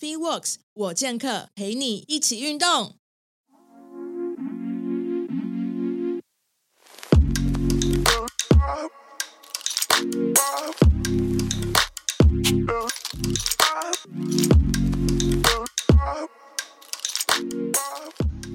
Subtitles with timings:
[0.00, 2.94] FeeWorks 我健客陪你一起运动。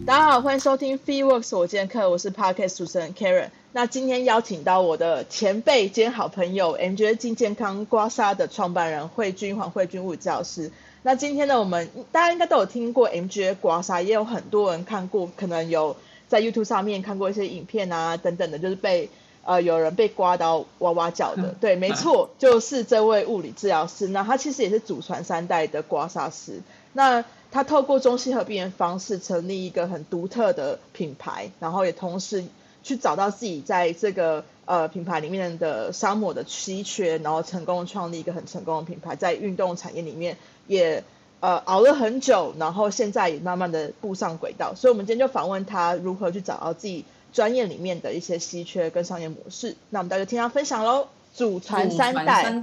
[0.05, 3.49] 大家好，欢迎收听 FeeWorks 我健客，我是 parkas 主持人 Karen。
[3.73, 10.71] 那今天邀请到我的前辈兼好朋友 MJ 金健康刮痧的创办人慧君黄慧君物理治疗师。
[11.05, 15.97] 那今天呢，我们大家应该都有听过 MGA 刮痧，也有很多人看过，可能有
[16.29, 19.09] 在 YouTube 上面看过一些影片啊等等的，就是被
[19.43, 21.53] 呃有人被刮到哇哇叫的。
[21.59, 24.07] 对，没错，就是这位物理治疗师。
[24.07, 26.61] 那他其实也是祖传三代的刮痧师。
[26.93, 32.45] 那他透过中西合并的方式成立一个很独特的品牌，然后也同时
[32.81, 41.03] 去找到自己在这个呃品牌里面的沙漠的稀缺，然后成功创立一个很成功的品牌，在运动产业里面也
[41.39, 44.73] 呃熬了很久，然后现在也慢慢的步上轨道。
[44.75, 49.75] 所以，我们今天就访问他如何去找到自己专业里面的一些稀缺跟商业模式。
[49.89, 52.61] 那我们大家听他分享喽，祖传三代，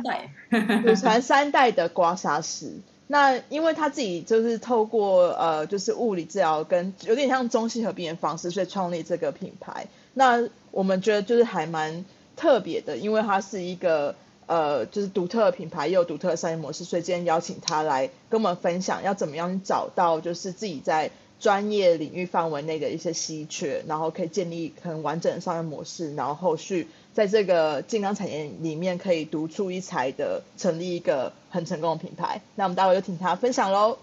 [0.82, 2.72] 祖传三代 的刮痧师。
[3.06, 9.88] 那因为他自己就是透过呃，就是物理治疗跟有点像中西合并的方式，所以创立这个品牌。
[10.14, 12.04] 那我们觉得就是还蛮
[12.36, 14.14] 特别的，因为它是一个
[14.50, 26.88] 呃，就是独特的品牌，又有独特的商业模式，所以今天邀请他来跟我们分享，要怎么样找到就是自己在专业领域范围内的一些稀缺，然后可以建立很完整的商业模式，然后后续。
[27.12, 32.40] 在这个健康产业里面，可以独出一材的成立一个很成功的品牌。
[32.54, 33.98] 那我们待会就听他分享喽。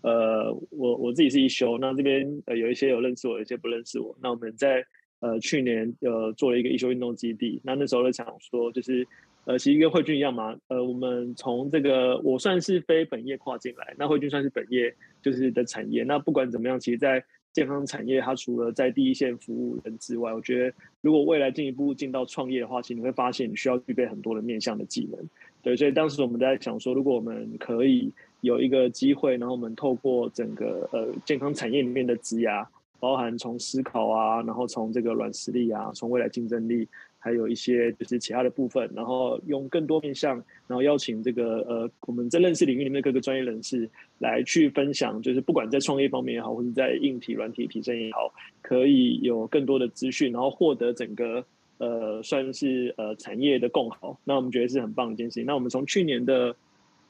[0.00, 4.16] 呃，我我自己是一休，那这边呃有一些有认识我，有一些不认识我。
[4.22, 4.84] 那我们在
[5.20, 9.06] 呃去年呃做了一个一休运动基地，那那时候就想说，就是
[9.48, 16.04] 呃其实跟慧君一样嘛，呃我们从这个我算是非本业跨进来，那慧君算是本业就是的产业。
[16.04, 25.18] 那不管怎么样，其实在健康产业，它除了在第一线服务人之外，我觉得如果未来进一步进到创业的话，其实你会发现你需要具备很多的面向的技能。
[25.62, 32.66] 对，所以当时我们在想说，如果我们可以有一个机会，然后我们透过整个呃健康产业里面的职涯，
[33.00, 36.86] 包含从思考啊，然后从这个软实力啊，从未来竞争力。
[37.20, 40.36] 还有一些就是其他的部分，然后用更多面向，
[40.68, 51.44] 然后邀请这个呃我们在认识领域里面的各个专业人士来去分享，就是不管在创业方面也好，或者在硬体、软体提升也好，可以有更多的资讯，然后获得整个
[51.78, 54.18] 呃算是呃产业的共好。
[54.22, 55.44] 那我们觉得是很棒的一件事情。
[55.44, 56.54] 那我们从去年的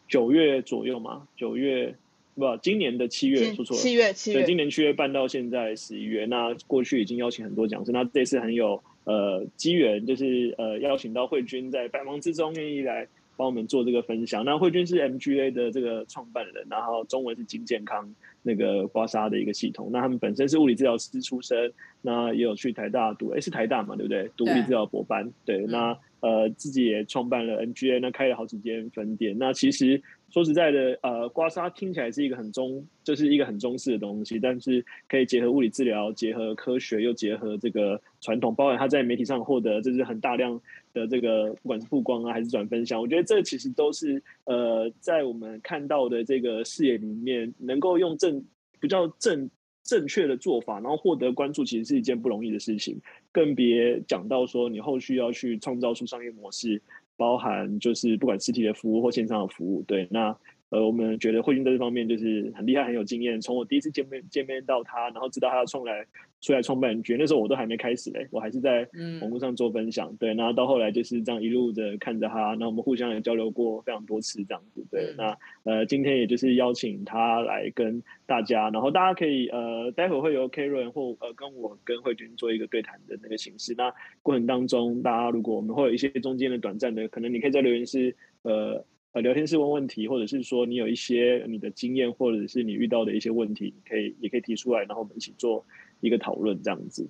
[0.08, 1.94] 九月左右嘛，九月
[2.34, 6.24] 不，今年的七月说错了，七月七月，对，今年七月办到现在十一月。
[6.24, 8.82] 那过去已经邀请很多讲师，那这次很有。
[9.08, 13.08] 呃，机缘就是呃，邀请到慧君在百忙之中愿意来
[13.38, 14.44] 帮我们做这个分享。
[14.44, 19.88] 那慧君是 MGA 的这个创办人，然后中文是金健康那个刮痧的一个系统。
[19.90, 24.30] 那他们本身是物理治疗师出身，那也有去台大读，哎，是台大嘛，对不对？
[24.36, 25.64] 读物理治疗博班，对。
[25.66, 29.34] 那呃，自己也创办了 MGA，那开了好几间分店。
[29.38, 30.02] 那其实。
[30.30, 40.60] 说实在的，呃，刮痧听起来是一个很中，就是一个很中式的东西，但是可以结合物理治疗，结合科学，又结合这个传统，包括他在媒体上获得就是很大量
[40.92, 48.44] 的这个不管是曝光啊，还是转分享，我觉得这其实都是呃，在我们看到的这个视野里面，能够用正
[48.78, 49.48] 比较正
[49.82, 53.00] 正确的做法，然后获得关注，其实是一件不容易的事情，
[53.32, 56.82] 更别讲到说你后续要去创造出商业模式。
[57.18, 60.34] 包含就是不管实体的服务或线上的服务，对，那
[60.70, 63.40] 呃，我们觉得慧君在这方面就是很厉害，很有经验。
[63.40, 66.04] 从我第一次见面见面到他，然后知道他要创来
[66.40, 68.86] 出来创办，觉得那时候我都还没开始嘞，我还是在
[69.22, 83.74] 网络上做分享，对，然后到后来就是这样一路的看着他，那我们互相也交流过非常多次这样子，对，那呃，今天也就是邀请他来跟大家，然后大家可以呃，待会会由 Karen 或呃跟我跟慧君做一个对谈的那个形式。
[83.76, 83.90] 那
[84.22, 88.84] 过程当中，大家如果我们会有一些中间的短暂的，可能你可以在留言室呃
[89.18, 95.64] 呃聊天室问问题，或者是说你有一些你的经验，或者是你遇到的一些问题，可以也可以提出来，然后我们一起做。
[96.00, 97.08] 一个讨论这样子，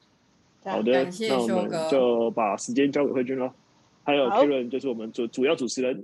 [0.64, 3.52] 好的，那我们就把时间交给慧君了。
[4.02, 6.02] 还有 Karen 就是我们主主要主持人。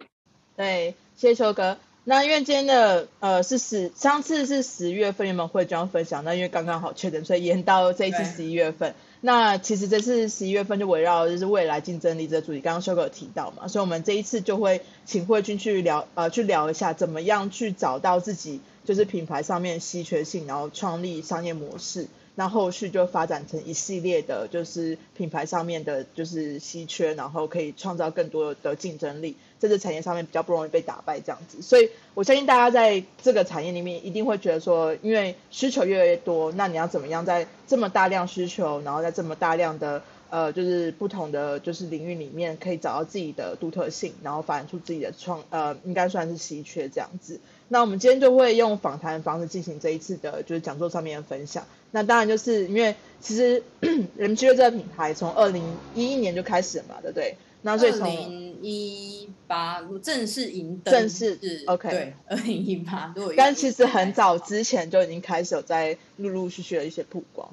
[0.55, 1.79] 对，谢谢秋哥。
[2.05, 8.95] 那因为今天的呃是十，上次是十月份原本会这样分享，那因为刚刚好确诊，所以延到这一次十一月份。
[9.27, 22.07] 那其实这次十一月份就围绕就是未来竞争力这个主题，刚刚修哥有提到嘛，所以我们这一次就会请慧君去聊呃去聊一下，怎么样去找到自己就是品牌上面稀缺性，然后创立商业模式。
[22.37, 31.63] 那后续就发展成一系列的，就是品牌上面的，就是稀缺，然后可以创造更多的竞争力，在这产业上面比较不容易被打败这样子。
[31.63, 47.39] 所以我相信大家在这个产业里面一定会觉得说，因为需求越来越多，那你要怎么样在这么大量需求，然后在这么大量的呃，就是不同的就是领域里面，可以找到自己的独特性，然后发展出自己的创呃，应该算是稀缺这样子。
[47.69, 51.65] 那我们今天就会用访谈方式进行这一次的，就是讲座上面的分享。
[51.95, 53.63] 那当然就是因为其实
[54.19, 55.63] 人居这个品牌从二零
[55.95, 57.37] 一一年就开始了嘛，对不对？
[57.63, 67.49] 那所以从二零一八正式赢得正式是 OK 对，二零一八都有一个但其实很早之前就已经开始有在陆陆续续的一些曝光。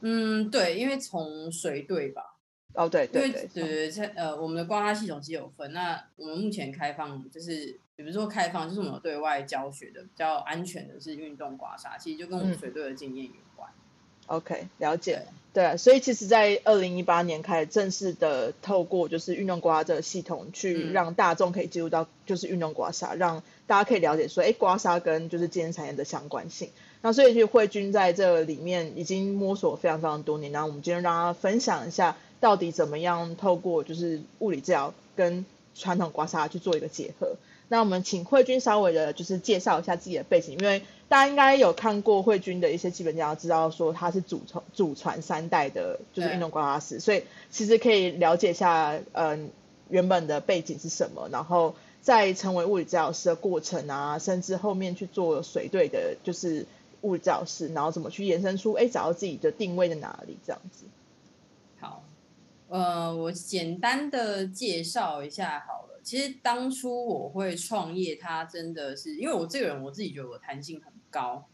[0.00, 2.22] 嗯对，因为从水队吧，
[2.74, 5.72] 哦，对对对，对对对，呃，我们的刮痧系统是有分。
[5.72, 13.68] 那我们目前开放就是，比如说开放，就是我们有对外教学的比较安全的是运动刮痧，其实就跟我们嗯水队的经验有关。
[14.26, 15.22] OK，了解。
[15.52, 26.70] 对，所以其实，在二零一八年开始正式的透过就是运动刮痧这个系统，去嗯让大众可以进入到就是运动刮痧，让大家可以了解说，哎，刮痧跟就是健身产业的相关性。
[27.02, 35.44] 那所以其实慧君在这里面已经摸索非常非常多年，然后我们今天让他分享一下，到底怎么样透过就是物理治疗跟
[35.74, 37.34] 传统刮痧去做一个结合。
[37.72, 49.50] 那我们请慧君稍微的就是介绍一下自己的背景，因为大家应该有看过慧君的一些基本资料，知道说他是祖传祖传三代的，就是运动刮痧师，所以其实可以了解一下，嗯、
[49.88, 56.66] 原本的背景是什么，然后在成为物理治疗师的过程啊，甚至后面去做水队的，就是
[57.02, 60.86] 物理治疗师，然后怎么去延伸出，哎，找到自己的定位在哪里，这样子。
[61.78, 62.02] 好，
[62.68, 65.89] 呃，我简单的介绍一下好了。
[66.02, 71.48] 其实当初我会创业，它真的是因为我这个人，我自己觉得我弹性很高。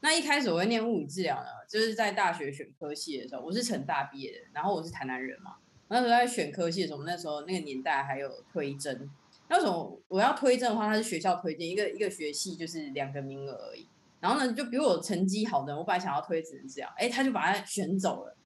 [0.00, 5.56] 那一开始我会念物理治疗呢，就是在大学选科系的时候，我是成大毕业的，然后我是台南人嘛。
[5.88, 9.10] 那时候在选科系的时候，那时候那个年代还有推甄，
[9.48, 13.88] 那时候我要推甄的话，它是学校推荐，一个一个学系就是两个名额而已。
[14.20, 18.36] 然后呢，就比我成绩好的，我本来想要推职能治疗，哎，他就把它选走了。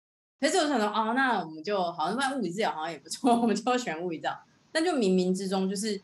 [0.41, 4.37] 可是我想说，哦，那我们就好像办物理治疗好像也不错，我们就选物理治疗。
[4.75, 6.01] 但就冥冥之中，就是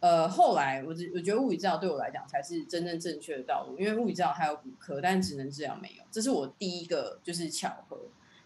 [0.00, 7.96] 呃，后来我只我觉得物理治疗对我来讲才是真正正确的道路，因为物理治疗还有骨科，但职能治疗没有，这是我第一个就是巧合。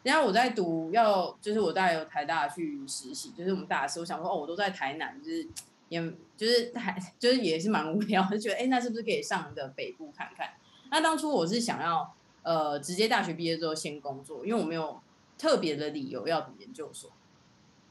[0.02, 5.48] 然后我在读要就是我大概有台大去实习，就是我们大四，我想说哦，我都在台南，就是
[5.88, 10.50] 也就是台就是也是蛮无聊，就觉得哎，那是不是可以上的北部看看？
[10.90, 15.00] 那当初我是想要呃直接大学毕业之后先工作，因为我没有
[15.38, 17.10] 特别的理由要读研究所，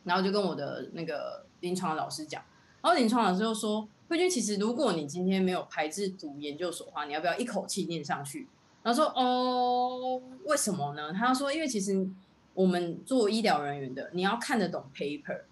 [0.04, 2.44] 然后就跟我的那个临床老师讲，
[2.82, 8.48] 然后临床老师就说，慧君，其实如果你今天没有排斥读研究所的话，你要不要一口气念上去？
[8.84, 11.14] 然后说哦，为什么呢？
[11.14, 12.06] 他说，因为其实
[12.54, 15.44] 我们做医疗人员的，你要看得懂 paper，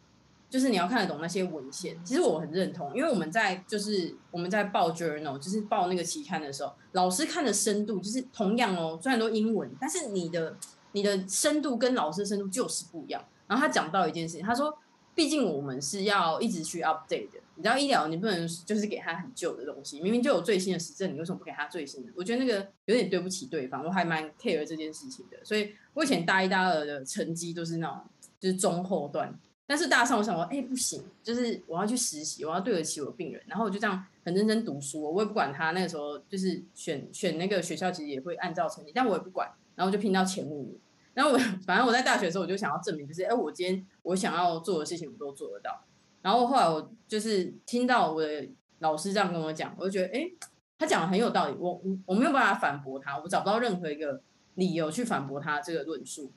[0.50, 1.98] 就是你要看得懂那些文献。
[2.04, 10.58] 其实我很认同，因为我们在就是我们在报 journal，就是报那个期刊的时候，老师看的深度就是同样哦，虽然都英文，但是你的
[10.92, 13.24] 你的深度跟老师的深度就是不一样。
[13.48, 14.78] 然后他讲到一件事情，他说，
[15.14, 22.12] 毕竟我们是要一直去 update 的，你知道医疗你不能就是给他很旧的东西，明明就有最新的实证，你为什么不给他最新的？
[22.16, 25.38] 我觉得那个有点对不起对方，我还蛮 care 这件事情的。
[25.44, 28.00] 所以我以前大一大二的成绩都是那种
[28.40, 29.38] 就是中后段，
[29.68, 40.80] 但是大三我想说，哎、不行，就是我要去实习，我要对得起我病人，然后我就这样很认真读书，我也不管他那个时候就是选选那个学校，其实也会按照成绩，但我也不管，然后就拼到前五名。
[41.14, 45.84] 然后我反正我在大学的时候，我就想要证明，就是哎，我今天我想要做的事情，我都做得到。
[46.22, 48.48] 然后后来我就是听到我的
[48.80, 50.32] 老师这样跟我讲，我就觉得哎，
[50.78, 54.22] 他讲的很有道理，我我没有办法反驳他，我找不到任何一个
[54.56, 56.32] 理由去反驳他这个论述。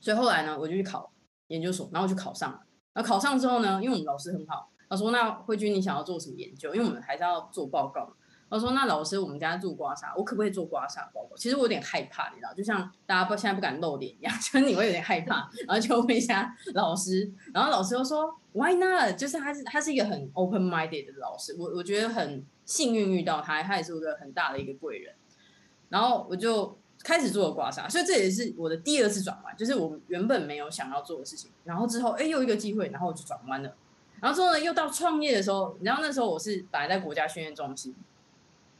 [0.00, 1.12] 所以后来呢，我就去考
[1.48, 2.62] 研究所，然后就考上了。
[2.92, 6.74] 然后考上之后呢，因为我们老师很好，他说：“那慧君，你想要做什么研究？
[6.74, 8.12] 因为我们还是要做报告
[8.50, 25.14] 我。”说：“那老师，我们家做刮痧，我可不可以做刮痧报告？”其实我有点害怕，你知道，就像大家不现在不敢露脸一样， 就你会有点害怕，然后就问一下老师，然后老师又说：“Why not？” 就是他是他是一个很 open minded 的老师，我我觉得很幸运遇到他，他也是我的很大的一个贵人。
[25.88, 33.74] 然后我就开始做了刮痧，所以这也是我的第二次转弯，就是我原本没有想要做的事情，然后之后哎又一个机会，然后我就转弯了。
[34.20, 37.94] 然后之后呢，又到创业的时候，你知道那时候我是本来在国家训练中心，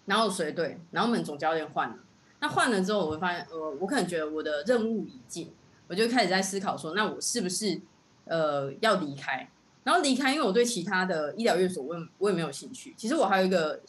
[0.07, 1.97] 然后随队，然后我们总教练换了。
[2.41, 5.53] 那换了之后，我会发现，呃，我可能觉得我的任务已尽，
[5.89, 7.81] 我就开始在思考说，那我是不是
[8.25, 9.51] 呃要离开？
[9.85, 12.95] 然后离开，因为我对其他的医疗院所我也我也没有兴趣。
[12.97, 13.81] 其实我还有一个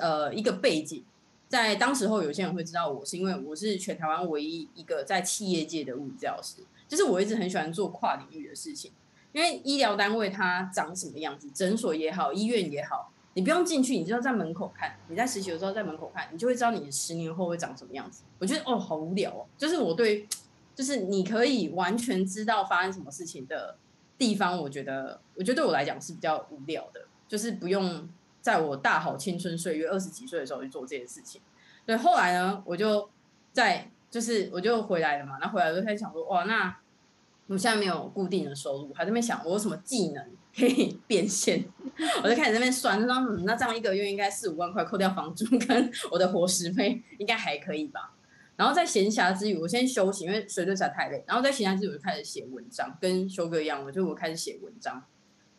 [0.00, 1.04] 呃一个背景，
[1.48, 8.92] 在当时候有些人会知道我是因为我是全台湾唯一一个在企业界的物理治疗师，就是我一直很喜欢做跨领域的事情。
[9.32, 14.96] 因为医疗单位它长什么样子，诊所也好，医院也好，你不用进去，你就要在门口看。
[15.08, 18.24] 你在实习的时候在门口看，你就会知道你十年后会长什么样子。
[18.38, 20.26] 我觉得哦，好无聊哦，就是我对，
[20.74, 23.76] 就是你可以完全知道发生什么事情的
[24.18, 28.08] 地方，我觉得，我觉得对我来讲是比较无聊的，就是不用
[28.40, 31.40] 在我大好青春岁月二十几岁的时候去做这件事情。
[31.86, 33.08] 对，后来呢，我就
[33.52, 36.76] 在，就是我就回来了嘛，那回来就开始想说，哇，那。
[37.50, 40.24] 我现在没有固定的收入，还在那边想我有什么技能
[40.56, 41.64] 可以 变现，
[42.22, 48.14] 我就开始在那边算，那那这样一个月应该四五万块，扣掉房租跟我的伙食费，应该还可以吧。
[48.54, 51.24] 然后在闲暇之余，我先休息，因为水队实在太累。
[51.26, 55.02] 然后在闲暇之余，我就开始写文章，跟修哥一样，我就我开始写文章。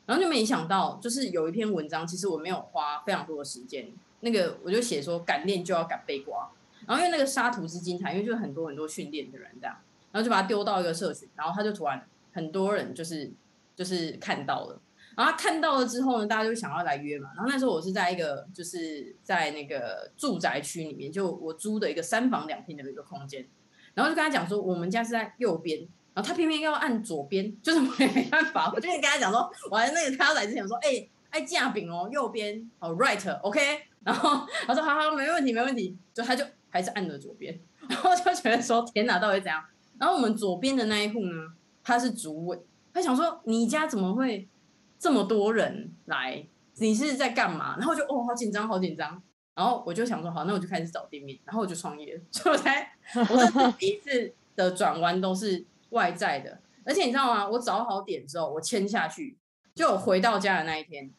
[0.05, 3.89] 然后就没想到，就是有一篇文章，其实我没有花非常多的时间，
[4.21, 6.51] 那个我就写说敢练就要敢背瓜。
[6.88, 9.75] 然后因为那个沙图是精彩，因为就很多很多训练的人这样。
[10.11, 13.31] 然后就把它丢到一个社群，然后他就突然很多人就是
[13.75, 14.79] 就是看到了，
[15.15, 17.29] 然后看到了之后呢，大家就想要来约嘛。
[17.35, 23.47] 然后那时候我是在一个就是在那个住宅区里面，就我租的一个三房两厅的一个空间，
[23.93, 25.79] 然后就跟他讲说我们家是在右边，
[26.13, 33.59] 然后他偏偏要按左边，就是没办法，我就跟他讲说，我还那个他来之前说，哎，哎架饼哦，右边哦，right，OK，
[34.03, 39.63] 然后他说好好没问题没问题，就他就还是按了左边，然后就觉得说天哪，到底怎样？
[40.01, 41.53] 然后我们左边的那一户呢，
[41.84, 42.60] 他是主委，
[42.91, 44.50] 他想说你家怎么会
[44.98, 46.43] 这么多人来？
[46.77, 47.77] 你是在干嘛？
[47.77, 49.22] 然后就哦，好紧张，好紧张。
[49.53, 52.20] 然后我就想说，好，那我就开始找店面，然后我就创业。
[52.31, 57.48] 所以我才我的第一次的转弯都是外在的，而且你知道吗？
[57.48, 59.38] 我找好点之后，我签下去，
[59.75, 61.12] 就回到家的那一天，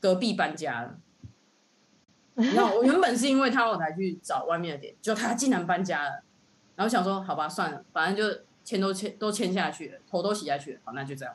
[0.00, 0.98] 隔壁搬家了。
[2.36, 6.22] 然后我原本是因为他我才去找外面的点，就他竟然搬家了。
[6.80, 11.34] 然后想说，好吧，算了，反正就签都签都签下去了，头都洗下去了，好，那就这样。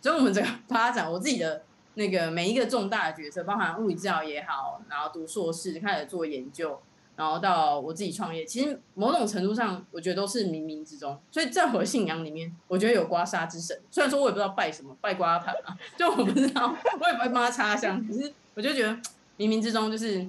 [0.00, 6.80] 所以，我们这个发展，我自己的那个每一个重大的角色，包含物理治疗也好，然后读硕士开始做研究，
[7.16, 11.20] 然后到我自己创业，其实某种程度上，我觉得都是冥冥之中。
[11.30, 13.78] 所以在我的信仰里面，我觉得有刮痧之神。
[13.90, 18.02] 虽然说我也不知道拜什么，拜刮盘啊，就我不知道，我也不会帮他插香。
[18.06, 18.92] 可是我就觉得
[19.36, 20.26] 冥冥之中就是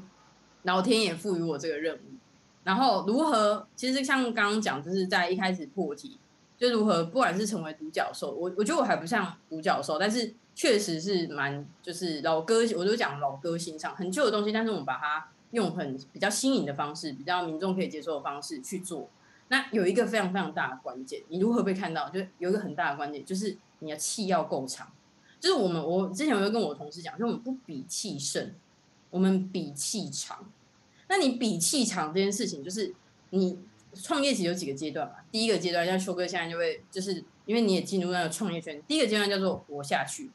[0.63, 2.00] 老天爷赋予我这个任务。
[2.63, 3.66] 然后如何？
[3.75, 6.18] 其实像刚刚讲，就是在一开始破题，
[6.58, 19.10] 就如何，不管是成为独角兽，我我觉得我还不像独角兽，但是确实是蛮就是老歌，我就讲老歌欣赏很旧的东西，但是我们把它用很比较新颖的方式，比较民众可以接受的方式去做。
[19.48, 22.10] 那有一个非常非常大的关键，你如何被看到？
[22.10, 24.88] 就有一个很大的关键，就是你的气要够长。
[25.39, 28.54] 就是我们我之前我就跟我同事讲，就我们不比气盛，
[29.10, 30.46] 我们比气长。
[31.10, 32.94] 那你比气场这件事情，就是
[33.32, 33.60] 你
[33.94, 35.16] 创业其实有几个阶段嘛。
[35.32, 40.32] 第一个阶段，像秋哥现在就会，就是因为你也进入那个创业圈，第一个阶段叫做活下去。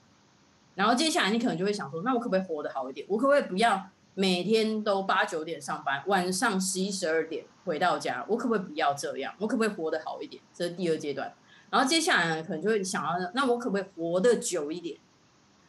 [0.74, 3.06] 然后接下来你可能就会想说，那我可不可以活得好一点？
[3.08, 8.26] 我可不可以不要每天都八九点上班，晚上十一十二点回到家？
[8.28, 9.32] 我可不可以不要这样？
[9.38, 10.42] 我可不可以活得好一点？
[10.52, 11.32] 这是第二阶段。
[11.70, 14.98] 然后接下来呢，可能就会想要，那我可不可以活得久一点？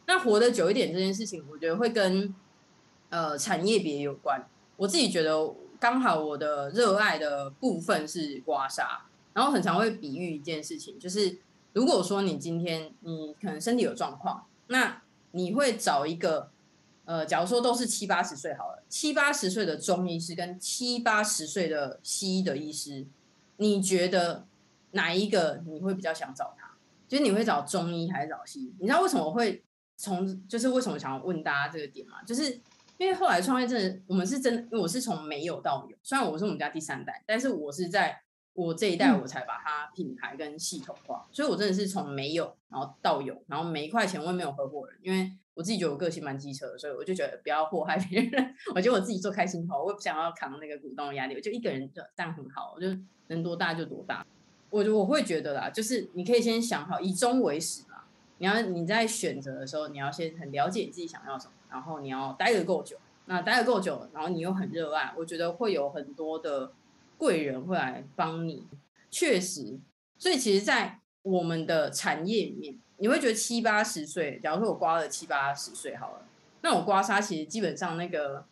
[0.08, 2.34] 那活得久一点这件事情，我觉得会跟
[3.10, 4.44] 呃产业别有关。
[4.76, 8.84] 我自己觉得刚好我的热爱的部分是刮痧，
[9.32, 11.38] 然后很常会比喻一件事情，就是
[11.72, 15.02] 如果说你今天你可能身体有状况，那
[15.32, 16.50] 你会找一个
[17.04, 23.06] 呃，假如说都是七八十岁好了，七八十岁的中医师跟七八十岁的西医的医师，
[23.56, 24.46] 你觉得
[24.92, 26.70] 哪一个你会比较想找他？
[27.06, 28.74] 就是你会找中医还是找西医？
[28.78, 29.62] 你知道为什么会
[29.96, 32.22] 从就是为什么想要问大家这个点吗？
[32.26, 32.60] 就是。
[32.98, 35.96] 因为后来创业真的，我们是真，因为我是从没有到有。
[36.02, 38.22] 虽然我是我们家第三代，但是我是在
[38.54, 41.26] 我这一代我才把它品牌跟系统化。
[41.30, 48.54] 所以我真的是从没有，然后到有，然后每一块钱我也没有合伙人，因为我自己觉得我个性蛮机车的，所以我就觉得不要祸害别人。
[48.74, 52.88] 我觉得我自己做开心好，我也不想要扛那个股东的压力，我就一个人就这样很好，我就
[53.28, 54.26] 能多大就多大。
[54.70, 58.04] 我我会觉得啦，就是你可以先想好以终为始嘛。
[58.38, 61.52] 你要你在选择的时候，你要先很了解你自己想要什么。
[61.76, 66.72] 然后你要待得够久，那待得够久，然后你又很热爱，我觉得会有很多的
[67.18, 68.66] 贵人会来帮你。
[69.10, 69.78] 确实，
[70.16, 76.26] 所以其实，在我们的产业里面，你会觉得七八十岁，假如说我刮了七八十岁好了，
[76.62, 78.42] 那我刮痧其实基本上那个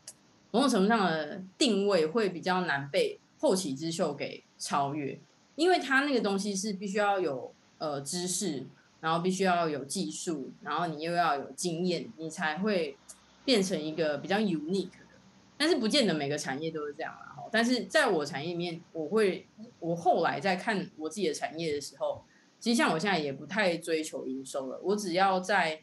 [0.51, 5.19] 某种程度上的定位会比较难被后起之秀给超越，
[5.57, 8.67] 因为它那个东西是必须要有呃知识。
[9.05, 12.97] 然后必须要有技术，然后你又要有经验，你才会
[13.45, 15.21] 变成一个比较 unique 的。
[15.59, 17.37] 但是不见得每个产业都是这样啦。
[17.53, 19.47] 但是在我产业里面，我会
[19.79, 22.25] 我后来在看我自己的产业的时候，
[22.59, 25.83] 其实像我现在也不太追求营收了，我只要在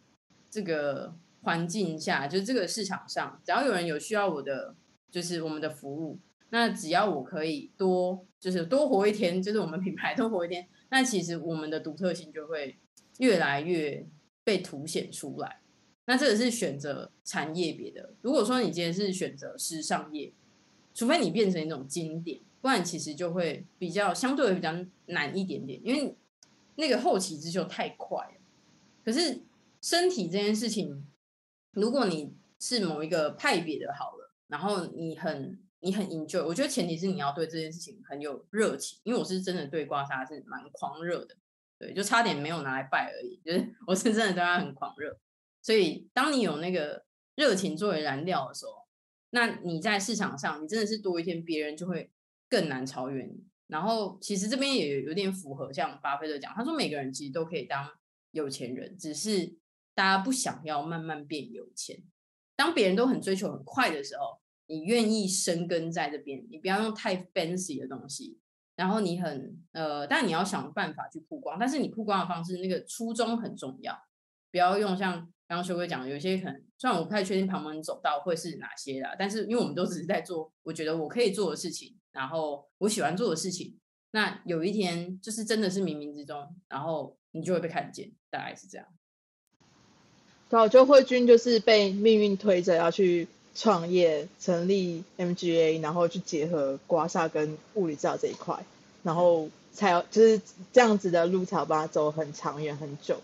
[0.50, 1.14] 这个
[1.44, 4.74] 环境下，就是这个市场上，只要有人有需要我的，
[5.12, 6.18] 就是我们的服务，
[6.50, 12.76] 那只要我可以多就是多活一天，就是我们品牌多活一天，那其实我们的独特性就会
[13.22, 14.08] 越来越
[14.44, 15.62] 被凸显出来。
[16.06, 18.16] 那这个是选择产业别的。
[18.22, 20.34] 如果说你今天是选择时尚业，
[20.94, 24.74] 除非你变成一种经典，不然其实就会比较相对比较
[25.06, 26.16] 难一点点，因为
[26.76, 28.34] 那个后起之秀太快了。
[29.06, 29.42] 可是
[29.82, 31.06] 身体这件事情，
[31.74, 41.36] 如果你是某一个派别的好了，然后你很你很 enjoy，我觉得前提是你要对这件事情很有热情，因为我是真的对刮痧是蛮狂热的，
[41.82, 45.20] 对，就差点没有拿来拜而已，就是 我是真的对他很狂热。
[45.64, 47.04] 所以，当你有那个
[47.36, 48.74] 热情作为燃料的时候，
[49.32, 52.12] 那你在市场上，你真的是多一天，别人就会
[52.48, 53.44] 更难超越你。
[53.66, 57.90] 然后，其实这边也有点符合像巴菲特讲，他说每个人其实都可以当
[58.30, 59.56] 有钱人，只是
[59.96, 62.04] 大家不想要慢慢变有钱。
[62.56, 68.38] 当别人都很追求很快的时候，你愿意生根在这边，你不要用太 fancy 的东西。
[68.76, 73.98] 然后你很呃，但你要想办法去曝光，但是你曝光的方式那个初衷很重要，
[74.52, 75.32] 不要用像。
[75.48, 83.78] 刚刚修哥讲，有些可能虽然我不太确定旁门走道会是哪些啦，但是因为我们都只是在做我觉得我可以做的事情，然后我喜欢做的事情，
[84.12, 88.88] 那有一天就是真的是冥冥之中，然后你就会被看见，大概是这样。
[90.50, 98.66] 对，就慧君就是被命运推着要去创业，成立 MGA，然后去结合刮痧跟物理治疗这一块，
[99.04, 100.42] 然后才有就是
[100.72, 103.18] 这样子的路才把它走很长远很久。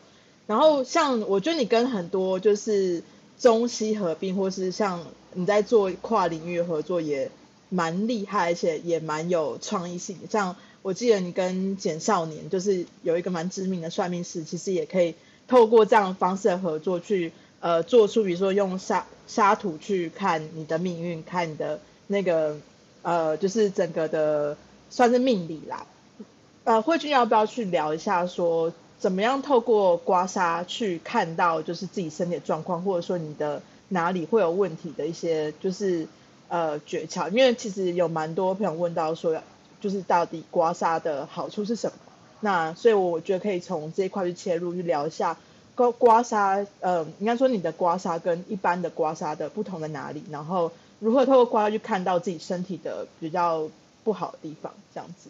[0.45, 3.03] 然后像我觉得你跟很多就是
[3.39, 7.29] 中西合并，或是像你在做跨领域合作也
[7.69, 10.17] 蛮厉害，而且也蛮有创意性。
[10.29, 15.15] 像我记得你跟简少年就是有一个蛮知名的算命师，其实也可以
[15.47, 22.57] 透过这样方式的合作去呃做出，比如说用沙沙土去看你的命运，看你的那个
[23.01, 24.57] 呃就是整个的
[24.89, 25.85] 算是命理啦。
[26.63, 28.73] 呃，慧君要不要去聊一下说？
[28.99, 36.07] 怎么样透过刮痧去看到就是自己身体的状况，或者说你的哪里会有问题的一些就是
[36.47, 37.29] 呃诀窍？
[37.29, 39.39] 因为其实有蛮多朋友问到说，
[39.79, 41.97] 就是到底刮痧的好处是什么？
[42.39, 45.37] 那所以我觉得可以从这一块去切入，去聊一下
[45.77, 50.23] 刮刮痧，呃，应该说你的刮痧跟一般的刮痧的不同在哪里？
[50.31, 53.69] 然后如何透过刮痧去看到自己身体的比较
[54.03, 54.73] 不好的地方？
[54.91, 55.29] 这样子。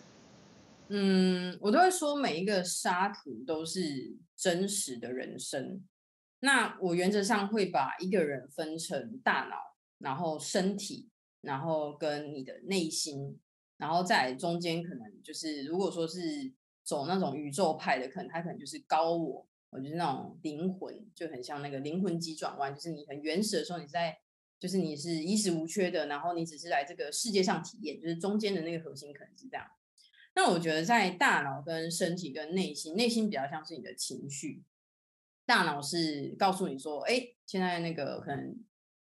[0.87, 5.83] 嗯，我都会说每一个沙图都是真实的人生。
[6.39, 9.57] 那我原则上会把一个人分成大脑，
[9.97, 11.09] 然后身体，
[11.41, 13.37] 然后跟你的内心，
[13.75, 19.45] 然后在中间可能就是如果说是走那种宇宙派的，可能他可能就是高我，
[19.83, 24.17] 就是那种灵魂，就很像那个灵魂急转弯，就是你很原始的时候，你在
[24.59, 29.65] 就是你是衣食无缺的，然后你只是来这个世界上体验，就是中间的那个核心可能是这样。
[30.35, 34.63] 那我觉得在大脑跟身体跟内心，内心比较像是你的情绪，
[35.45, 38.55] 大脑是告诉你说，哎，现在那个可能，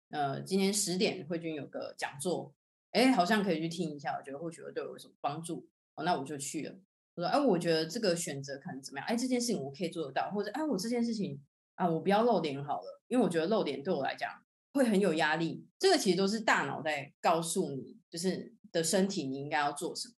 [0.10, 2.54] 呃，今天十点慧君有个讲座，
[2.92, 6.76] 哎，好像可以去听一下，我觉得或许会对我有什么帮助，哦，那我就去了。
[7.18, 9.08] 我说，哎，我觉得这个选择可能怎么样？
[9.08, 11.42] 哎，这件事情我可以做得到，或者，哎，我这件事情
[11.74, 14.32] 啊，我不要露脸好了，因为我觉得露脸对我来讲
[14.74, 15.66] 会很有压力。
[15.80, 20.14] 这个其实都是大脑在告诉你，就是的身体你应该要做什么。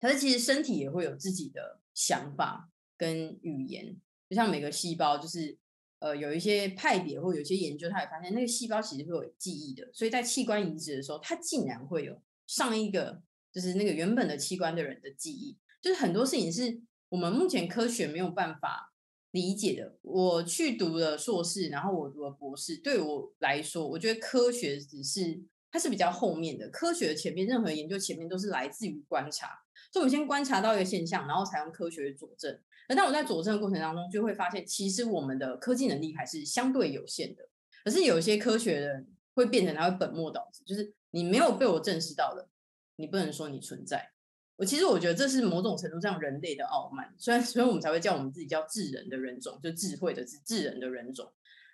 [0.00, 3.96] 可是其实身体也会有自己的想法跟语言，
[4.28, 5.56] 就像每个细胞，就是
[6.00, 9.88] 呃有一些派别或有些研究，他也发现那个细胞其实会有记忆的。
[9.92, 18.92] 所以在器官移植的时候，它竟然会有上一个就是那个原本的器官的人的记忆，就是很多事情是我们目前科学没有办法
[19.30, 19.96] 理解的。
[20.02, 29.48] 我去读了硕士，然后我读了博士，对我来说，我觉得科学只是它是比较后面的，科学的前面任何研究前面都是来自于观察。
[29.92, 32.60] 所以，我们先观察到一个现象，然后才用科学佐证。
[32.88, 37.48] 而当我在佐证的过程当中，就会发现，其实我们的科技能力还是相对有限的。
[37.84, 42.48] 可是，有些科学人会变成他会本末倒置，就是你没有被我证实到的，
[42.96, 44.10] 你不能说你存在。
[44.58, 47.14] 我其实我觉得这是某种程度上人类的傲慢。
[47.16, 51.32] 虽然， 所以我们才会叫我们自己叫智人的人种，就智慧的智智人的人种。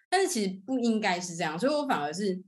[0.09, 1.59] 但是，其实不应该是这样。
[1.59, 2.41] 所以我反而是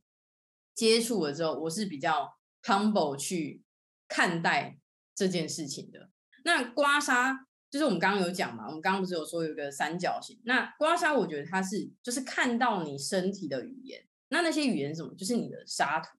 [0.75, 3.65] 接触了之后，我是比较 humble 去
[4.07, 4.79] 看待。
[5.19, 6.11] 这件事情的
[6.45, 7.35] 那刮痧，
[7.71, 10.39] 就是我们刚刚有讲嘛，我们刚刚不是有说有个三角形？
[10.45, 15.15] 那刮痧，我觉得它是就是看到你身体的语言，那那些语言是什么？
[15.15, 16.11] 就是你的沙土。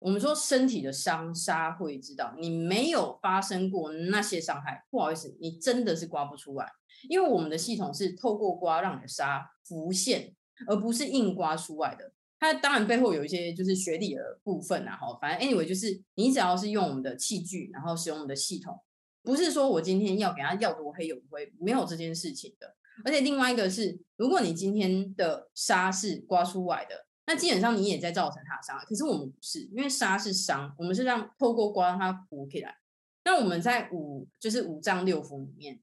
[0.00, 6.70] 我们说身体的伤沙会知道，你没有发生过那些伤害，不好意思，你真的是刮不出来，
[7.08, 10.34] 因为我们的系统是透过刮让你的沙浮现，
[10.68, 12.12] 而不是硬刮出来的。
[12.38, 18.78] 它当然背后有一些就是学理的部分啊，哈，反正 anyway 就是你只要是用我们的器具，然后使用我们的系统，
[19.24, 22.76] 不是说我今天要给它要多黑有多灰，没有这件事情的。
[23.04, 27.07] 而且另外一个是，如果你今天的沙是刮出来的。
[27.28, 32.74] 那基本上你也在造成它的伤害，可是我们不是，因为杀是伤，我们是让透过刮让它浮起来。
[33.22, 35.78] 那我们在五就是五脏六腑里面，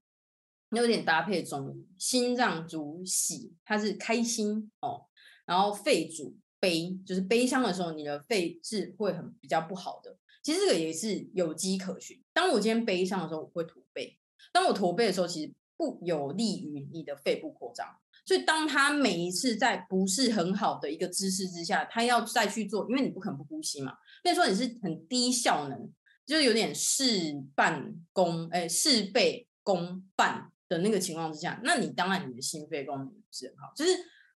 [0.71, 5.05] 有点搭配中医，心脏主喜，它是开心哦，
[5.45, 10.17] 然后肺主悲，就是悲伤的时候，你的肺是会很比较不好的。
[10.41, 12.19] 其实这个也是有迹可循。
[12.33, 14.17] 当我今天悲伤的时候，我会驼背；
[14.51, 17.97] 当我驼背的时候，其实不有利于你的肺部扩张。
[18.25, 23.95] 所以，当他每一次在不是很好的一个姿势之下，他要再去做，因为你不可能不呼吸嘛。
[24.23, 25.91] 所以说你是很低效能，
[26.25, 27.05] 就是有点事
[27.53, 33.71] 半功，哎，事倍功半的那个情况之下，那你当然你的心肺功能不是很好。
[33.75, 33.91] 就是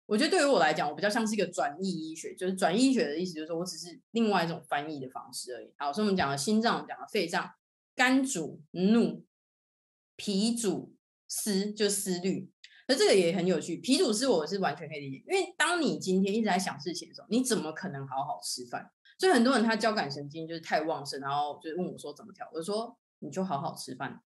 [0.08, 5.72] 我觉得对于我来讲，我比较像是一个转译医学，就是转译医学的意思就是说我只是另外一种翻译的方式而已。
[5.78, 7.52] 好，所以我们讲了心脏，讲了肺脏，
[7.96, 9.24] 肝主怒，
[10.16, 10.96] 脾主
[11.28, 12.50] 思，就思虑。
[12.88, 18.92] 那这个也很有趣，脾主思我是完全可以理解，因为当你今天一直在想事情的时候，你怎么可能好好吃饭？
[19.18, 24.22] 所以很多人他交感神经就是太旺盛，然后就问我说怎么调，我说你就好好吃饭，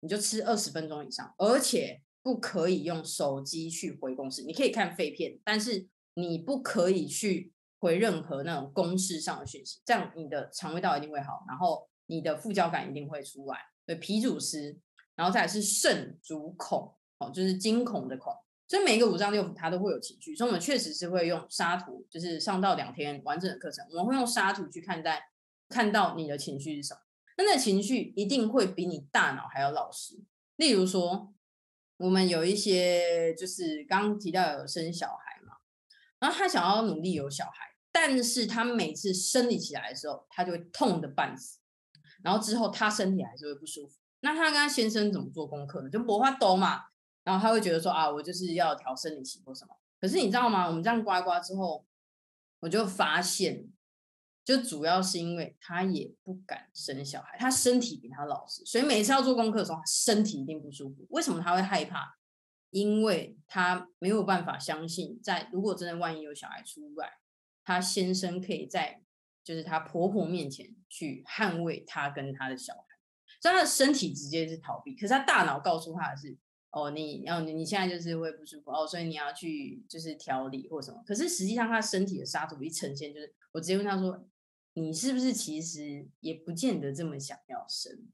[0.00, 13.58] 你就吃二十分钟以上，而且不可以用手机去回公式，你可以看废片，但是你不可以去回任何那种公式上的讯息，这样你的肠胃道一定会好，然后你的副交感一定会出来。
[13.86, 14.78] 对，脾主思，
[15.16, 16.94] 然后再来是肾主恐。
[17.18, 18.32] 哦，就是惊恐的恐，
[18.68, 25.30] 所以每一个五脏六腑它都会有情绪，所以我们确实是会用沙图，就是上到两天完整的课程，我们会用沙图去看待，
[25.68, 27.00] 看到你的情绪是什么，
[27.36, 30.20] 那那情绪一定会比你大脑还要老实。
[30.56, 31.34] 例如说，
[31.96, 35.54] 我们有一些就是刚提到有生小孩嘛，
[36.20, 41.58] 然后他想要努力有小孩，但是他每次生理起来的时候，他就会痛的半死，
[42.22, 45.90] 然后之后他身体还是会不舒服，那他跟他先生怎么做功课呢？
[45.90, 46.84] 就魔法抖嘛。
[47.28, 49.76] 然后他会觉得说啊，我就是要调生理期或什么。
[50.00, 50.66] 可是你知道吗？
[50.66, 51.84] 我们这样刮刮之后，
[52.60, 53.68] 我就发现，
[54.42, 61.06] 就主要是因为他也不敢生小孩，他身体比他老实，所以每次要做功课的时候，身体一定不舒服。
[61.10, 62.16] 为什么他会害怕？
[62.70, 67.18] 因为他没有办法相信，在如果真的万一有小孩出来，
[67.62, 69.02] 他先生可以在
[69.44, 72.82] 就是他婆婆面前去捍卫他跟他的小孩，
[73.42, 76.34] 所以他的身体直接是逃避，可是他大脑告诉他的是。
[76.70, 81.02] 哦，你要你你现在就是会不舒服哦，所以你要去就是调理或什么。
[81.06, 84.22] 可是实际上他身体的沙土一呈现，就是我直接问他说，
[84.74, 88.06] 你是不是其实也不见得这么想要生？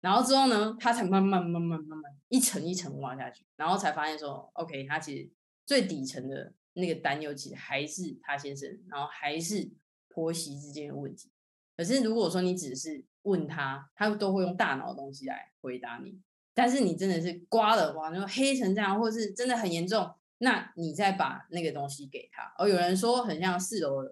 [0.00, 5.30] 然后之后呢，他才慢慢慢慢慢慢一层一层挖下去，然后才发现说，OK，他其实
[5.66, 9.68] 最底层的那个担忧其实还是他先生，然后还是
[10.08, 11.30] 婆媳之间的问题。
[11.76, 16.18] 可是如果说你只是问他，他都会用大脑的东西来回答你。
[16.58, 22.52] 但是你真的是刮了哇，那黑成这样，或是真的很严重，那你再把那个东西给他。
[22.58, 24.02] 哦，有人说很像四楼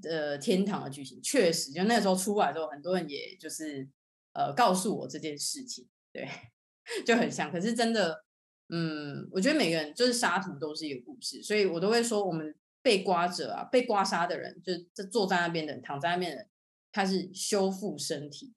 [0.00, 3.88] 的天堂的剧情，确实，就那时候出来之后，很多人也就是
[4.32, 6.28] 呃告诉我这件事情，对，
[7.04, 7.50] 就很像。
[7.50, 8.24] 可是真的，
[8.68, 14.62] 嗯，我觉得每个人就是沙土都是一个故事，所以我都会说，我们被刮者啊，被刮痧的人，
[14.94, 16.46] 就坐在那边的，躺在那边的，
[16.92, 18.54] 他是修复身体。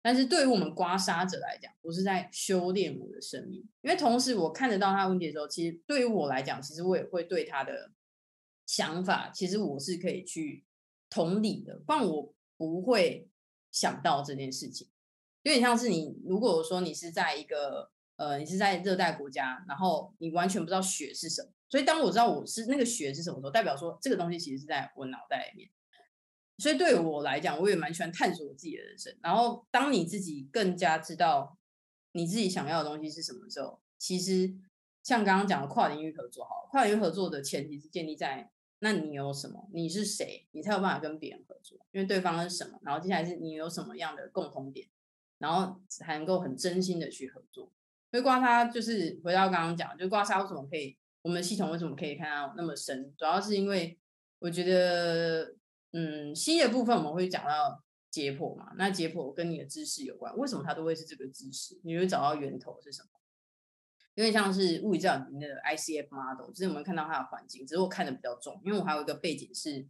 [0.00, 7.90] 但是对于我们刮痧者来讲，我是在修炼我的生命，因为同时我看得到他问题的时候，其实对于我来讲，其实我也会对他的
[8.64, 10.64] 想法，其实我是可以去
[11.10, 13.28] 同理的，不然我不会
[13.72, 14.88] 想到这件事情。
[15.42, 25.70] 有点像是你，如果说你是在一个呃，你是在热带国家，然后你完全不知道雪是什么，所以当我知道我是那个雪是什么时候，代表说这个东西其实是在我脑袋里面。
[26.58, 29.16] 所以对我来讲，我也蛮喜欢探索我自己的人生。
[29.22, 31.56] 然后，当你自己更加知道
[32.12, 34.52] 你自己想要的东西是什么时候，其实
[35.04, 42.80] 像刚刚讲的跨领域合作，好，跨领域合作的前提是建立在那你有什么，你是谁，你才有办法跟别人合作，因为对方是什么。
[42.82, 44.88] 然后接下来是你有什么样的共同点，
[45.38, 47.70] 然后才能够很真心的去合作。
[48.10, 53.96] 所以刮痧就是回到刚刚讲，就刮痧为什么可以，我们系统为什么可以看到那么深，主要是因为
[54.40, 55.54] 我觉得。
[55.92, 58.72] 嗯，西的部分我们会讲到解剖嘛？
[58.76, 61.80] 那解剖跟你的知识有关，为什么它都会是这个知识？
[61.84, 63.08] 你会找到源头是什么？
[64.14, 69.86] 有点像是物理治疗里面的 ICF model，就是我们看到它的环境，只是我看的比较重，因为我还有一个背景是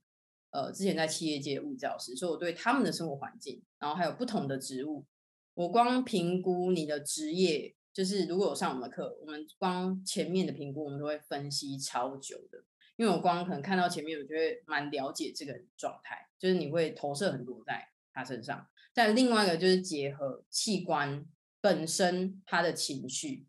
[0.50, 5.06] 呃之前在企业界物教师，所以我对他们的生活环境，然后还有不同的职务，
[5.54, 12.62] 我光评估你的职业，就是如果有上我们的课，我们光前面的评估，我们都会分析超久的。
[12.98, 18.68] 因为我光可能看到前面，我就会蛮了解这个人状态，就是你会投射很多在他身上。
[18.92, 21.24] 但另外一个就是结合器官
[21.60, 23.46] 本身他的情绪，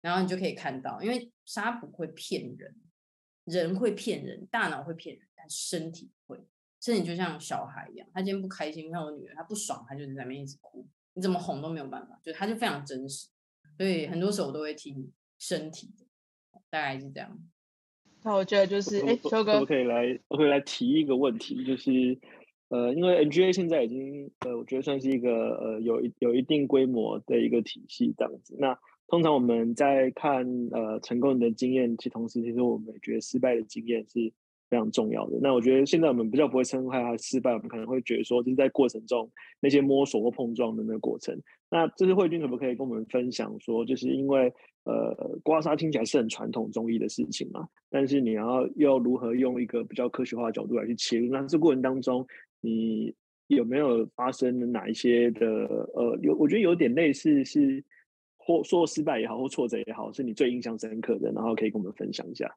[0.00, 2.74] 然后你就可以看到，因为沙不会骗人，
[3.44, 6.44] 人会骗人，大脑会骗人，但身体会。
[6.80, 13.28] 身体就像小孩一样，他今天不开心，像我女儿，她不爽，她就在那边一直哭，你怎么哄都没有办法，就她就非常真实。
[13.76, 16.06] 所以很多时候我都会听身体的，
[16.70, 17.38] 大概是这样。
[18.22, 22.18] 那我觉得就是，哎，秋哥，我可以来，我可以来提一个问题，就是，
[22.68, 28.56] 呃，因为 NGA 现在已经，呃，我觉得算是一个，呃，有一有一定规模的一个体系这样子。
[28.58, 28.78] 那
[29.08, 34.32] 通常我们在看，呃，成功的经验，其同时，其实我们也觉得失败的经验是。
[34.70, 35.38] 非常重要的。
[35.42, 39.28] 那我觉得现在我们比较不会称害它失败，我们可能会觉得说，就是在过程中
[39.60, 41.36] 那些摸索或碰撞的那个过程。
[41.68, 44.52] 那这是慧君可不可以跟我们分享说，就是因为
[44.84, 51.30] 呃，刮痧听起来是很传统中医的事情嘛，但是你要要如何用一个比较科学化的角度来去切入？
[51.30, 52.26] 那这过程当中，
[52.60, 53.14] 你
[53.48, 55.48] 有没有发生哪一些的
[55.94, 57.84] 呃，有我觉得有点类似是
[58.38, 62.50] 或说失败也好，或挫折也好，是你最印象深刻的，然后可以跟我们分享一下。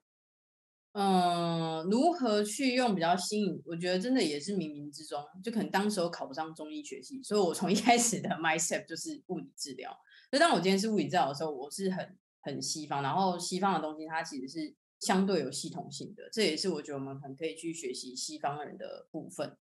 [0.93, 3.59] 嗯，如何去用比较新颖？
[3.65, 9.89] 我觉得真的也是冥冥之中，就可能当时候考不上中医学系，所以我从一开始的 myself 就是物理治疗。
[10.29, 19.57] 所以当我今天是物理治疗的时候，我是很很西方，然后西方的东西它其实是相对有系统性的，这也是我觉得我们很可以去学习西方人的部分。